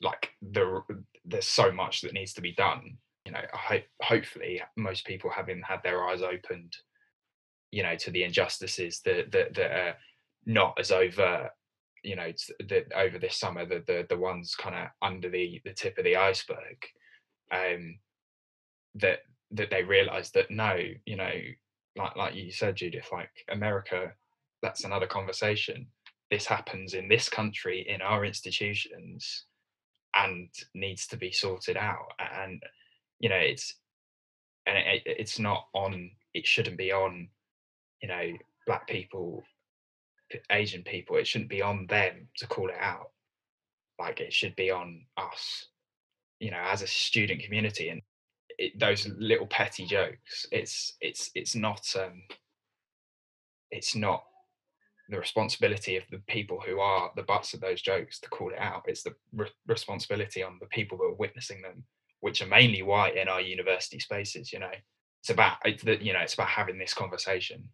like 0.00 0.30
there 0.42 0.82
there's 1.24 1.46
so 1.46 1.72
much 1.72 2.00
that 2.00 2.12
needs 2.12 2.32
to 2.32 2.40
be 2.40 2.52
done 2.52 2.96
you 3.24 3.32
know 3.32 3.40
i 3.52 3.56
hope 3.56 3.84
hopefully 4.02 4.60
most 4.76 5.06
people 5.06 5.30
having 5.30 5.62
had 5.62 5.80
their 5.82 6.06
eyes 6.06 6.22
opened 6.22 6.76
you 7.70 7.82
know 7.82 7.96
to 7.96 8.10
the 8.10 8.22
injustices 8.22 9.00
that 9.04 9.30
that, 9.32 9.54
that 9.54 9.70
are 9.70 9.94
not 10.44 10.76
as 10.78 10.90
overt 10.90 11.50
you 12.02 12.14
know 12.14 12.30
the, 12.60 12.84
over 12.94 13.18
this 13.18 13.36
summer 13.36 13.64
the 13.64 13.82
the, 13.86 14.06
the 14.08 14.16
ones 14.16 14.54
kind 14.54 14.74
of 14.74 14.88
under 15.02 15.30
the 15.30 15.60
the 15.64 15.72
tip 15.72 15.96
of 15.98 16.04
the 16.04 16.16
iceberg 16.16 16.76
um 17.52 17.98
that 18.94 19.20
that 19.50 19.70
they 19.70 19.82
realize 19.82 20.30
that 20.30 20.50
no 20.50 20.78
you 21.06 21.16
know 21.16 21.32
like 21.96 22.16
like 22.16 22.34
you 22.34 22.50
said 22.50 22.76
judith 22.76 23.08
like 23.12 23.30
america 23.50 24.12
that's 24.62 24.84
another 24.84 25.06
conversation. 25.06 25.86
This 26.30 26.46
happens 26.46 26.94
in 26.94 27.08
this 27.08 27.28
country 27.28 27.86
in 27.88 28.02
our 28.02 28.24
institutions 28.24 29.44
and 30.16 30.48
needs 30.74 31.06
to 31.06 31.16
be 31.16 31.30
sorted 31.30 31.76
out 31.76 32.12
and 32.42 32.62
you 33.20 33.28
know 33.28 33.36
it's 33.36 33.74
and 34.66 34.76
it, 34.78 35.02
it's 35.04 35.38
not 35.38 35.66
on 35.74 36.10
it 36.34 36.46
shouldn't 36.46 36.76
be 36.76 36.92
on 36.92 37.28
you 38.02 38.08
know 38.08 38.32
black 38.66 38.86
people 38.88 39.42
Asian 40.50 40.82
people, 40.82 41.16
it 41.16 41.26
shouldn't 41.26 41.50
be 41.50 41.62
on 41.62 41.86
them 41.86 42.28
to 42.36 42.46
call 42.46 42.68
it 42.68 42.76
out. 42.78 43.10
Like 43.98 44.20
it 44.20 44.32
should 44.32 44.56
be 44.56 44.70
on 44.70 45.04
us, 45.16 45.66
you 46.40 46.50
know, 46.50 46.62
as 46.62 46.82
a 46.82 46.86
student 46.86 47.42
community. 47.42 47.88
And 47.88 48.02
it, 48.58 48.78
those 48.78 49.08
little 49.18 49.46
petty 49.46 49.86
jokes, 49.86 50.46
it's 50.52 50.94
it's 51.00 51.30
it's 51.34 51.54
not 51.54 51.94
um, 51.98 52.22
it's 53.70 53.94
not 53.94 54.24
the 55.08 55.18
responsibility 55.18 55.96
of 55.96 56.04
the 56.10 56.20
people 56.28 56.60
who 56.64 56.80
are 56.80 57.10
the 57.16 57.22
butts 57.22 57.54
of 57.54 57.60
those 57.60 57.80
jokes 57.80 58.18
to 58.20 58.28
call 58.28 58.50
it 58.50 58.58
out. 58.58 58.82
It's 58.86 59.02
the 59.02 59.14
re- 59.32 59.50
responsibility 59.66 60.42
on 60.42 60.58
the 60.60 60.66
people 60.66 60.98
who 60.98 61.04
are 61.04 61.14
witnessing 61.14 61.62
them, 61.62 61.84
which 62.20 62.42
are 62.42 62.46
mainly 62.46 62.82
white 62.82 63.16
in 63.16 63.28
our 63.28 63.40
university 63.40 64.00
spaces. 64.00 64.52
You 64.52 64.60
know, 64.60 64.70
it's 65.22 65.30
about 65.30 65.58
it's 65.64 65.82
the, 65.82 66.02
you 66.04 66.12
know 66.12 66.20
it's 66.20 66.34
about 66.34 66.48
having 66.48 66.78
this 66.78 66.94
conversation, 66.94 67.68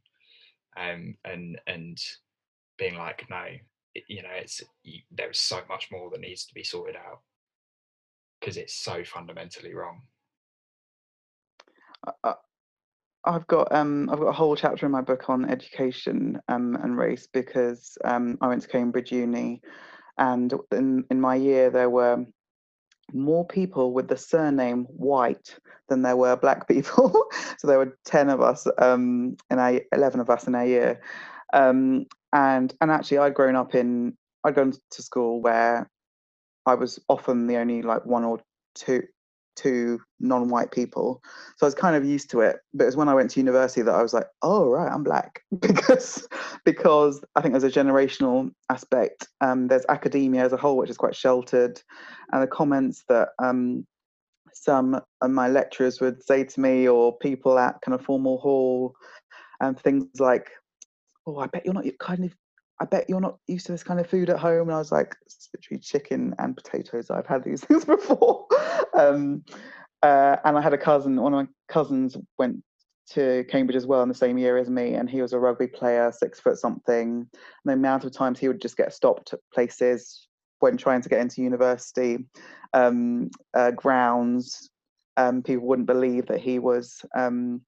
um, 0.77 1.17
and 1.25 1.61
and 1.67 1.99
being 2.79 2.97
like, 2.97 3.25
no, 3.31 3.45
it, 3.95 4.05
you 4.09 4.23
know, 4.23 4.35
it's 4.35 4.63
you, 4.83 5.01
there's 5.11 5.41
so 5.41 5.61
much 5.69 5.89
more 5.91 6.11
that 6.11 6.21
needs 6.21 6.45
to 6.47 6.55
be 6.55 6.65
sorted 6.65 6.97
out 6.97 7.21
because 8.41 8.57
it's 8.57 8.75
so 8.75 9.05
fundamentally 9.05 9.75
wrong. 9.75 10.03
I've 13.25 13.47
got 13.47 13.73
um, 13.73 14.09
I've 14.11 14.19
got 14.19 14.29
a 14.29 14.33
whole 14.33 14.57
chapter 14.57 14.87
in 14.87 14.93
my 14.93 15.01
book 15.01 15.29
on 15.31 15.49
education 15.49 16.41
um, 16.49 16.77
and 16.83 16.97
race 16.97 17.29
because 17.33 17.97
um, 18.05 18.37
I 18.41 18.49
went 18.49 18.63
to 18.63 18.69
Cambridge 18.69 19.13
Uni, 19.13 19.63
and 20.19 20.53
in 20.73 21.05
in 21.11 21.21
my 21.21 21.37
year 21.37 21.71
there 21.71 21.91
were 21.91 22.25
more 23.13 23.47
people 23.47 23.93
with 23.93 24.09
the 24.09 24.17
surname 24.17 24.85
White 24.85 25.57
than 25.89 26.03
there 26.03 26.17
were 26.17 26.37
black 26.37 26.67
people. 26.67 27.27
so 27.59 27.67
there 27.67 27.79
were 27.79 27.97
ten 28.05 28.29
of 28.29 28.41
us 28.41 28.67
um, 28.79 29.37
and 29.51 29.61
I 29.61 29.83
eleven 29.93 30.21
of 30.21 30.29
us 30.29 30.49
in 30.49 30.55
our 30.57 30.67
year, 30.67 31.01
um, 31.53 32.07
and 32.33 32.75
and 32.81 32.91
actually 32.91 33.19
I'd 33.19 33.35
grown 33.35 33.55
up 33.55 33.75
in 33.77 34.17
I'd 34.45 34.57
gone 34.57 34.73
to 34.91 35.03
school 35.03 35.41
where 35.41 35.89
I 36.67 36.75
was 36.75 36.99
often 37.09 37.47
the 37.47 37.57
only 37.57 37.83
like 37.83 38.05
one 38.05 38.25
or 38.25 38.41
two 38.75 39.05
two 39.57 40.01
non-white 40.21 40.71
people. 40.71 41.21
So 41.57 41.67
i 41.67 41.69
was 41.69 41.75
kind 41.75 41.97
of 41.97 42.05
used 42.05 42.31
to 42.31 42.41
it 42.41 42.57
but 42.75 42.85
it 42.85 42.87
was 42.87 42.97
when 42.97 43.09
i 43.09 43.15
went 43.15 43.31
to 43.31 43.41
university 43.41 43.83
that 43.83 43.95
i 43.95 44.03
was 44.03 44.15
like 44.15 44.27
oh 44.43 44.69
right 44.69 44.91
i'm 44.91 45.03
black. 45.03 45.43
Because 45.61 46.27
because 46.65 47.25
i 47.37 47.41
think 47.41 47.53
there's 47.53 47.65
a 47.65 47.81
generational 47.81 48.51
aspect 48.71 49.29
um, 49.41 49.69
there's 49.69 49.87
academia 49.89 50.45
as 50.45 50.53
a 50.53 50.57
whole 50.57 50.77
which 50.77 50.91
is 50.91 50.97
quite 50.97 51.15
sheltered. 51.15 51.81
And 52.33 52.43
the 52.43 52.47
comments 52.47 53.05
that 53.09 53.31
um, 53.39 53.87
some 54.55 55.01
of 55.21 55.31
my 55.31 55.49
lecturers 55.49 56.01
would 56.01 56.23
say 56.23 56.45
to 56.45 56.61
me 56.61 56.89
or 56.89 57.17
people 57.19 57.59
at 57.59 57.81
kind 57.83 57.95
of 57.95 58.05
formal 58.05 58.39
hall 58.39 58.95
and 59.61 59.79
things 59.79 60.07
like 60.19 60.51
oh 61.27 61.39
i 61.39 61.47
bet 61.47 61.65
you're 61.65 61.75
not 61.75 61.87
kind 61.99 62.25
of 62.25 62.33
I 62.83 62.85
bet 62.85 63.09
you're 63.09 63.21
not 63.21 63.39
used 63.47 63.67
to 63.67 63.73
this 63.73 63.85
kind 63.85 64.01
of 64.01 64.09
food 64.09 64.29
at 64.29 64.41
home. 64.41 64.69
And 64.69 64.75
I 64.75 64.79
was 64.79 64.91
like, 64.91 65.15
it's 65.25 65.49
literally 65.55 65.81
chicken 65.81 66.35
and 66.41 66.57
potatoes. 66.57 67.11
I've 67.11 67.29
had 67.29 67.45
these 67.45 67.65
things 67.65 67.85
before. 67.85 68.47
um, 68.99 69.45
uh, 70.03 70.37
and 70.45 70.59
I 70.59 70.61
had 70.61 70.75
a 70.75 70.79
cousin, 70.79 71.21
one 71.21 71.33
of 71.33 71.47
my 71.47 71.49
cousins 71.69 72.17
went 72.39 72.57
to 73.11 73.45
Cambridge 73.49 73.77
as 73.77 73.87
well 73.87 74.03
in 74.03 74.09
the 74.09 74.15
same 74.17 74.37
year 74.37 74.57
as 74.57 74.69
me, 74.69 74.95
and 74.95 75.09
he 75.09 75.23
was 75.23 75.33
a 75.33 75.39
rugby 75.39 75.69
player, 75.69 76.11
six 76.11 76.41
foot 76.41 76.59
something. 76.59 77.29
And 77.31 77.31
the 77.65 77.73
amount 77.75 78.05
of 78.05 78.13
times 78.13 78.41
he 78.41 78.49
would 78.49 78.61
just 78.61 78.77
get 78.77 78.93
stopped 78.93 79.33
at 79.33 79.39
places 79.55 80.27
when 80.59 80.77
trying 80.77 81.03
to 81.03 81.09
get 81.09 81.21
into 81.21 81.41
university 81.41 82.19
um, 82.75 83.31
uh, 83.55 83.71
grounds, 83.71 84.71
um, 85.17 85.43
people 85.43 85.69
wouldn't 85.69 85.87
believe 85.87 86.27
that 86.27 86.41
he 86.41 86.59
was 86.59 87.01
um, 87.17 87.61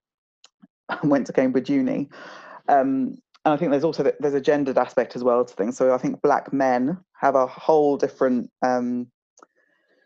went 1.05 1.29
to 1.29 1.33
Cambridge 1.33 1.70
Uni. 1.70 2.09
Um, 2.68 3.16
and 3.44 3.52
I 3.52 3.57
think 3.57 3.70
there's 3.70 3.85
also 3.85 4.11
there's 4.20 4.35
a 4.35 4.40
gendered 4.40 4.78
aspect 4.78 5.16
as 5.16 5.24
well 5.24 5.44
to 5.44 5.54
things. 5.54 5.76
So 5.76 5.92
I 5.92 5.98
think 5.98 6.22
black 6.22 6.52
men 6.52 6.98
have 7.20 7.35
a 7.35 7.46
whole 7.46 7.96
different 7.96 8.50
um, 8.62 9.09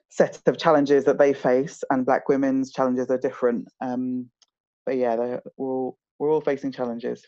set 0.09 0.41
of 0.47 0.59
challenges 0.59 1.05
that 1.05 1.19
they 1.19 1.33
face, 1.33 1.85
and 1.91 2.05
black 2.05 2.29
women's 2.29 2.73
challenges 2.73 3.11
are 3.11 3.19
different. 3.19 3.69
Um, 3.81 4.29
but 4.85 4.97
yeah, 4.97 5.15
we're 5.17 5.41
all 5.57 5.99
we're 6.19 6.33
all 6.33 6.41
facing 6.41 6.73
challenges. 6.73 7.25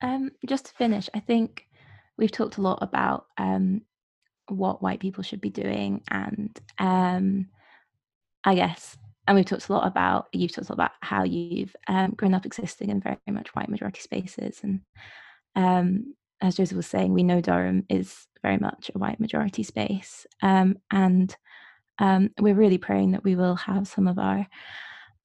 Um, 0.00 0.32
just 0.46 0.66
to 0.66 0.74
finish, 0.74 1.08
I 1.14 1.20
think 1.20 1.66
we've 2.18 2.32
talked 2.32 2.56
a 2.56 2.62
lot 2.62 2.80
about 2.82 3.26
um, 3.38 3.82
what 4.48 4.82
white 4.82 4.98
people 4.98 5.22
should 5.22 5.40
be 5.40 5.50
doing, 5.50 6.02
and 6.08 6.58
um, 6.80 7.46
I 8.42 8.56
guess, 8.56 8.98
and 9.28 9.36
we've 9.36 9.46
talked 9.46 9.68
a 9.68 9.72
lot 9.72 9.86
about 9.86 10.26
you've 10.32 10.52
talked 10.52 10.70
a 10.70 10.72
lot 10.72 10.76
about 10.86 10.90
how 11.02 11.22
you've 11.22 11.76
um, 11.86 12.14
grown 12.16 12.34
up 12.34 12.46
existing 12.46 12.90
in 12.90 13.00
very 13.00 13.18
much 13.28 13.54
white 13.54 13.68
majority 13.68 14.00
spaces, 14.00 14.58
and 14.64 14.80
um, 15.54 16.14
as 16.40 16.56
Joseph 16.56 16.76
was 16.76 16.86
saying, 16.86 17.12
we 17.12 17.22
know 17.22 17.40
Durham 17.40 17.84
is 17.88 18.26
very 18.42 18.58
much 18.58 18.90
a 18.94 18.98
white 18.98 19.20
majority 19.20 19.62
space. 19.62 20.26
Um, 20.42 20.76
and 20.90 21.34
um, 21.98 22.30
we're 22.40 22.54
really 22.54 22.78
praying 22.78 23.12
that 23.12 23.24
we 23.24 23.36
will 23.36 23.54
have 23.54 23.86
some 23.86 24.08
of 24.08 24.18
our 24.18 24.46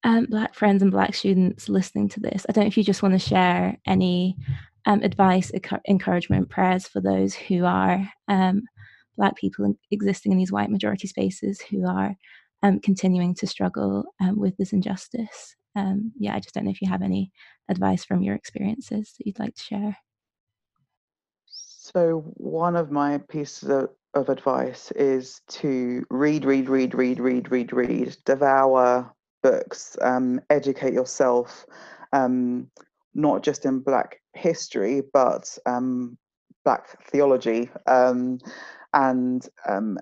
um, 0.04 0.26
Black 0.26 0.54
friends 0.54 0.82
and 0.82 0.92
Black 0.92 1.14
students 1.14 1.68
listening 1.68 2.08
to 2.10 2.20
this. 2.20 2.46
I 2.48 2.52
don't 2.52 2.64
know 2.64 2.68
if 2.68 2.76
you 2.76 2.84
just 2.84 3.02
want 3.02 3.14
to 3.14 3.28
share 3.28 3.76
any 3.86 4.36
um, 4.86 5.02
advice, 5.02 5.50
encouragement, 5.88 6.50
prayers 6.50 6.86
for 6.86 7.00
those 7.00 7.34
who 7.34 7.64
are 7.64 8.08
um, 8.28 8.62
Black 9.16 9.36
people 9.36 9.74
existing 9.90 10.30
in 10.30 10.38
these 10.38 10.52
white 10.52 10.70
majority 10.70 11.08
spaces 11.08 11.60
who 11.60 11.86
are 11.86 12.14
continuing 12.82 13.34
to 13.34 13.46
struggle 13.46 14.04
with 14.36 14.56
this 14.56 14.72
injustice. 14.72 15.56
yeah, 15.74 16.34
I 16.34 16.40
just 16.40 16.54
don't 16.54 16.64
know 16.64 16.70
if 16.70 16.80
you 16.80 16.88
have 16.88 17.02
any 17.02 17.32
advice 17.68 18.04
from 18.04 18.22
your 18.22 18.36
experiences 18.36 19.14
that 19.18 19.26
you'd 19.26 19.38
like 19.40 19.54
to 19.56 19.62
share. 19.62 19.98
So 21.94 22.20
one 22.36 22.76
of 22.76 22.90
my 22.90 23.16
pieces 23.16 23.70
of, 23.70 23.88
of 24.12 24.28
advice 24.28 24.90
is 24.90 25.40
to 25.48 26.04
read, 26.10 26.44
read, 26.44 26.68
read, 26.68 26.94
read, 26.94 27.18
read, 27.18 27.50
read, 27.50 27.72
read, 27.72 28.16
devour 28.26 29.10
books, 29.42 29.96
um, 30.02 30.38
educate 30.50 30.92
yourself, 30.92 31.64
um, 32.12 32.70
not 33.14 33.42
just 33.42 33.64
in 33.64 33.80
Black 33.80 34.20
history, 34.34 35.02
but 35.14 35.56
um, 35.64 36.18
Black 36.62 37.02
theology, 37.04 37.70
um, 37.86 38.38
and 38.92 39.48
um, 39.66 39.98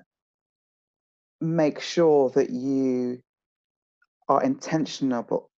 make 1.41 1.81
sure 1.81 2.31
that 2.31 2.51
you 2.51 3.21
are 4.29 4.43
intentional 4.43 5.51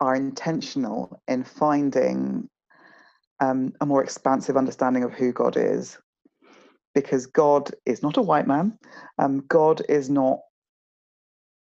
are 0.00 0.14
intentional 0.14 1.20
in 1.28 1.44
finding 1.44 2.48
um, 3.40 3.72
a 3.80 3.86
more 3.86 4.02
expansive 4.02 4.56
understanding 4.56 5.04
of 5.04 5.12
who 5.12 5.32
God 5.32 5.56
is, 5.56 5.98
because 6.94 7.26
God 7.26 7.70
is 7.86 8.02
not 8.02 8.16
a 8.16 8.22
white 8.22 8.46
man. 8.46 8.78
Um, 9.18 9.44
God 9.48 9.82
is 9.88 10.10
not 10.10 10.40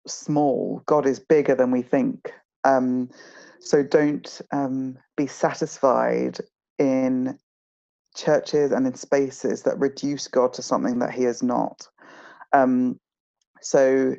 small. 0.06 0.82
God 0.86 1.06
is 1.06 1.18
bigger 1.18 1.54
than 1.54 1.70
we 1.70 1.82
think. 1.82 2.32
Um, 2.64 3.10
so 3.60 3.82
don't 3.82 4.40
um, 4.52 4.98
be 5.16 5.26
satisfied 5.26 6.38
in 6.78 7.38
churches 8.16 8.72
and 8.72 8.86
in 8.86 8.94
spaces 8.94 9.62
that 9.64 9.78
reduce 9.78 10.28
God 10.28 10.52
to 10.54 10.62
something 10.62 11.00
that 11.00 11.12
He 11.12 11.24
is 11.24 11.42
not. 11.42 11.86
Um, 12.52 12.98
so, 13.60 14.14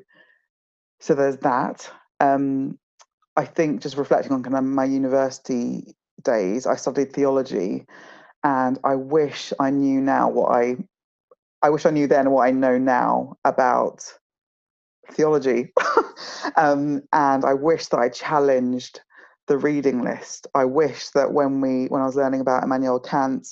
so 1.00 1.15
there's 1.15 1.38
that. 1.38 1.89
Um, 2.20 2.78
I 3.36 3.46
think 3.46 3.82
just 3.82 3.98
reflecting 3.98 4.32
on 4.32 4.43
kind 4.43 4.56
of 4.58 4.63
my 4.63 4.86
university 4.86 5.96
days, 6.23 6.65
I 6.65 6.75
studied 6.75 7.13
theology, 7.13 7.86
and 8.43 8.80
I 8.84 8.95
wish 8.95 9.53
I 9.60 9.69
knew 9.69 10.01
now 10.01 10.30
what 10.30 10.51
I, 10.51 10.77
I 11.62 11.69
wish 11.69 11.86
I 11.86 11.89
knew 11.89 12.08
then 12.08 12.32
what 12.32 12.47
I 12.47 12.51
know 12.51 12.77
now 12.77 13.38
about 13.45 14.03
theology, 15.12 15.73
um, 16.56 17.01
and 17.13 17.45
I 17.45 17.53
wish 17.53 17.88
that 17.88 17.99
I 17.99 18.10
challenged 18.10 19.01
the 19.47 19.58
reading 19.58 20.03
list. 20.03 20.47
I 20.53 20.65
wish 20.65 21.10
that 21.10 21.32
when 21.34 21.62
we, 21.62 21.86
when 21.86 22.01
I 22.01 22.06
was 22.06 22.15
learning 22.15 22.41
about 22.41 22.63
Immanuel 22.63 22.99
Kant 22.99 23.47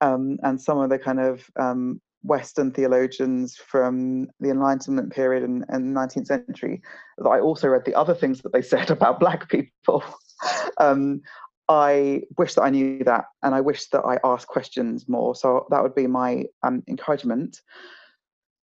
um, 0.00 0.38
and 0.42 0.60
some 0.60 0.78
of 0.78 0.90
the 0.90 0.98
kind 0.98 1.20
of 1.20 1.48
um, 1.58 2.00
Western 2.22 2.72
theologians 2.72 3.56
from 3.56 4.26
the 4.40 4.50
Enlightenment 4.50 5.12
period 5.12 5.42
and, 5.42 5.64
and 5.68 5.96
19th 5.96 6.26
century, 6.26 6.82
that 7.18 7.28
I 7.28 7.40
also 7.40 7.68
read 7.68 7.84
the 7.84 7.94
other 7.94 8.14
things 8.14 8.40
that 8.42 8.52
they 8.52 8.62
said 8.62 8.90
about 8.90 9.20
Black 9.20 9.48
people. 9.48 10.04
um, 10.78 11.22
I 11.70 12.22
wish 12.36 12.54
that 12.54 12.62
I 12.62 12.70
knew 12.70 13.04
that, 13.04 13.26
and 13.44 13.54
I 13.54 13.60
wish 13.60 13.86
that 13.90 14.00
I 14.00 14.18
asked 14.24 14.48
questions 14.48 15.08
more. 15.08 15.36
So 15.36 15.66
that 15.70 15.80
would 15.80 15.94
be 15.94 16.08
my 16.08 16.46
um, 16.64 16.82
encouragement. 16.88 17.60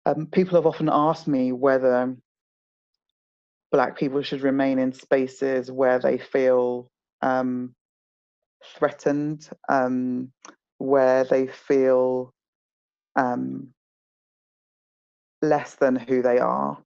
Um, 0.08 0.26
people 0.26 0.56
have 0.56 0.66
often 0.66 0.90
asked 0.92 1.28
me 1.28 1.52
whether 1.52 2.16
Black 3.72 3.96
people 3.96 4.24
should 4.24 4.42
remain 4.42 4.80
in 4.80 4.92
spaces 4.92 5.72
where 5.72 6.00
they 6.00 6.18
feel 6.18 6.90
um, 7.22 7.76
threatened, 8.76 9.50
um, 9.70 10.32
where 10.80 11.26
they 11.26 11.46
feel 11.46 12.34
um, 13.16 13.68
less 15.44 15.76
than 15.76 15.96
who 15.96 16.24
they 16.24 16.40
are. 16.40 16.80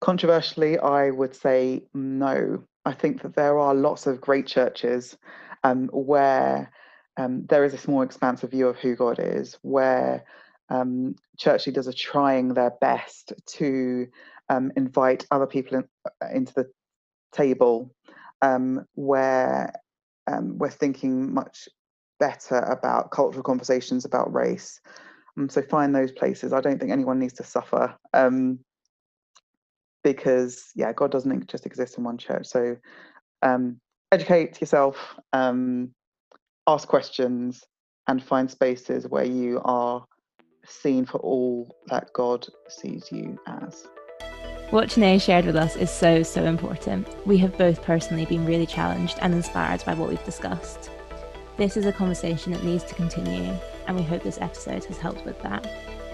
Controversially, 0.00 0.78
I 0.78 1.10
would 1.10 1.34
say 1.34 1.82
no. 1.92 2.64
I 2.88 2.94
think 2.94 3.20
that 3.20 3.36
there 3.36 3.58
are 3.58 3.74
lots 3.74 4.06
of 4.06 4.18
great 4.18 4.46
churches 4.46 5.18
um, 5.62 5.88
where 5.92 6.72
um, 7.18 7.44
there 7.46 7.62
is 7.62 7.74
a 7.74 7.90
more 7.90 8.02
expansive 8.02 8.50
view 8.52 8.66
of 8.66 8.78
who 8.78 8.96
God 8.96 9.18
is, 9.20 9.58
where 9.60 10.24
um, 10.70 11.14
church 11.36 11.66
leaders 11.66 11.86
are 11.86 11.92
trying 11.92 12.54
their 12.54 12.72
best 12.80 13.34
to 13.56 14.06
um, 14.48 14.72
invite 14.74 15.26
other 15.30 15.46
people 15.46 15.78
in, 15.78 15.84
uh, 16.06 16.28
into 16.34 16.54
the 16.54 16.66
table, 17.32 17.94
um, 18.40 18.86
where 18.94 19.70
um, 20.26 20.56
we're 20.56 20.70
thinking 20.70 21.34
much 21.34 21.68
better 22.18 22.58
about 22.58 23.10
cultural 23.10 23.42
conversations 23.42 24.06
about 24.06 24.32
race. 24.32 24.80
so 25.48 25.60
find 25.60 25.94
those 25.94 26.12
places. 26.12 26.54
I 26.54 26.62
don't 26.62 26.78
think 26.78 26.90
anyone 26.90 27.18
needs 27.18 27.34
to 27.34 27.44
suffer 27.44 27.94
because 30.02 30.70
yeah, 30.74 30.92
God 30.92 31.10
doesn't 31.10 31.48
just 31.48 31.66
exist 31.66 31.98
in 31.98 32.04
one 32.04 32.18
church. 32.18 32.46
So 32.46 32.76
um, 33.42 33.80
educate 34.12 34.60
yourself, 34.60 35.14
um, 35.32 35.90
ask 36.66 36.88
questions, 36.88 37.64
and 38.06 38.22
find 38.22 38.50
spaces 38.50 39.06
where 39.08 39.24
you 39.24 39.60
are 39.64 40.04
seen 40.64 41.04
for 41.04 41.18
all 41.18 41.76
that 41.88 42.08
God 42.14 42.46
sees 42.68 43.10
you 43.12 43.38
as. 43.46 43.86
What 44.70 44.90
Chine 44.90 45.18
shared 45.18 45.46
with 45.46 45.56
us 45.56 45.76
is 45.76 45.90
so, 45.90 46.22
so 46.22 46.44
important. 46.44 47.08
We 47.26 47.38
have 47.38 47.56
both 47.56 47.82
personally 47.82 48.26
been 48.26 48.44
really 48.44 48.66
challenged 48.66 49.18
and 49.22 49.32
inspired 49.32 49.82
by 49.86 49.94
what 49.94 50.10
we've 50.10 50.24
discussed. 50.24 50.90
This 51.56 51.76
is 51.76 51.86
a 51.86 51.92
conversation 51.92 52.52
that 52.52 52.62
needs 52.62 52.84
to 52.84 52.94
continue, 52.94 53.52
and 53.86 53.96
we 53.96 54.02
hope 54.02 54.22
this 54.22 54.38
episode 54.40 54.84
has 54.84 54.98
helped 54.98 55.24
with 55.24 55.40
that. 55.42 55.66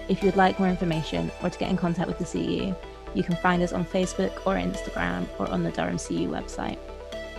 If 0.09 0.23
you'd 0.23 0.37
like 0.37 0.59
more 0.59 0.69
information 0.69 1.33
or 1.43 1.51
to 1.51 1.59
get 1.59 1.71
in 1.71 1.77
contact 1.77 2.09
with 2.09 2.19
the 2.19 2.25
CU, 2.25 2.75
you 3.15 3.23
can 3.23 3.37
find 3.37 3.63
us 3.63 3.73
on 3.73 3.85
Facebook 3.85 4.33
or 4.47 4.55
Instagram 4.55 5.27
or 5.39 5.49
on 5.51 5.63
the 5.63 5.71
Durham 5.71 5.99
CU 5.99 6.29
website. 6.29 6.79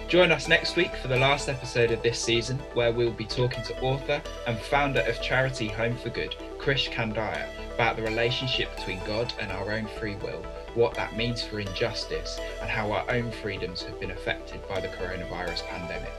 Join 0.08 0.32
us 0.32 0.48
next 0.48 0.76
week 0.76 0.96
for 0.96 1.08
the 1.08 1.18
last 1.18 1.50
episode 1.50 1.90
of 1.92 2.04
this 2.04 2.20
season, 2.20 2.60
where 2.76 2.92
we'll 2.92 3.12
be 3.12 3.26
talking 3.26 3.64
to 3.64 3.82
author 3.82 4.22
and 4.46 4.60
founder 4.60 5.02
of 5.02 5.20
charity 5.20 5.68
Home 5.68 5.98
for 5.98 6.10
Good, 6.10 6.36
Krish 6.60 6.92
Kandiah, 6.92 7.48
about 7.74 7.96
the 7.96 8.04
relationship 8.04 8.76
between 8.76 9.00
God 9.06 9.34
and 9.40 9.52
our 9.52 9.72
own 9.72 9.88
free 10.00 10.16
will, 10.18 10.44
what 10.76 10.94
that 10.94 11.18
means 11.18 11.42
for 11.42 11.60
injustice, 11.60 12.40
and 12.62 12.70
how 12.70 12.92
our 12.92 13.10
own 13.10 13.32
freedoms 13.32 13.82
have 13.82 14.00
been 14.00 14.12
affected 14.12 14.66
by 14.68 14.80
the 14.80 14.90
coronavirus 14.90 15.66
pandemic. 15.66 16.14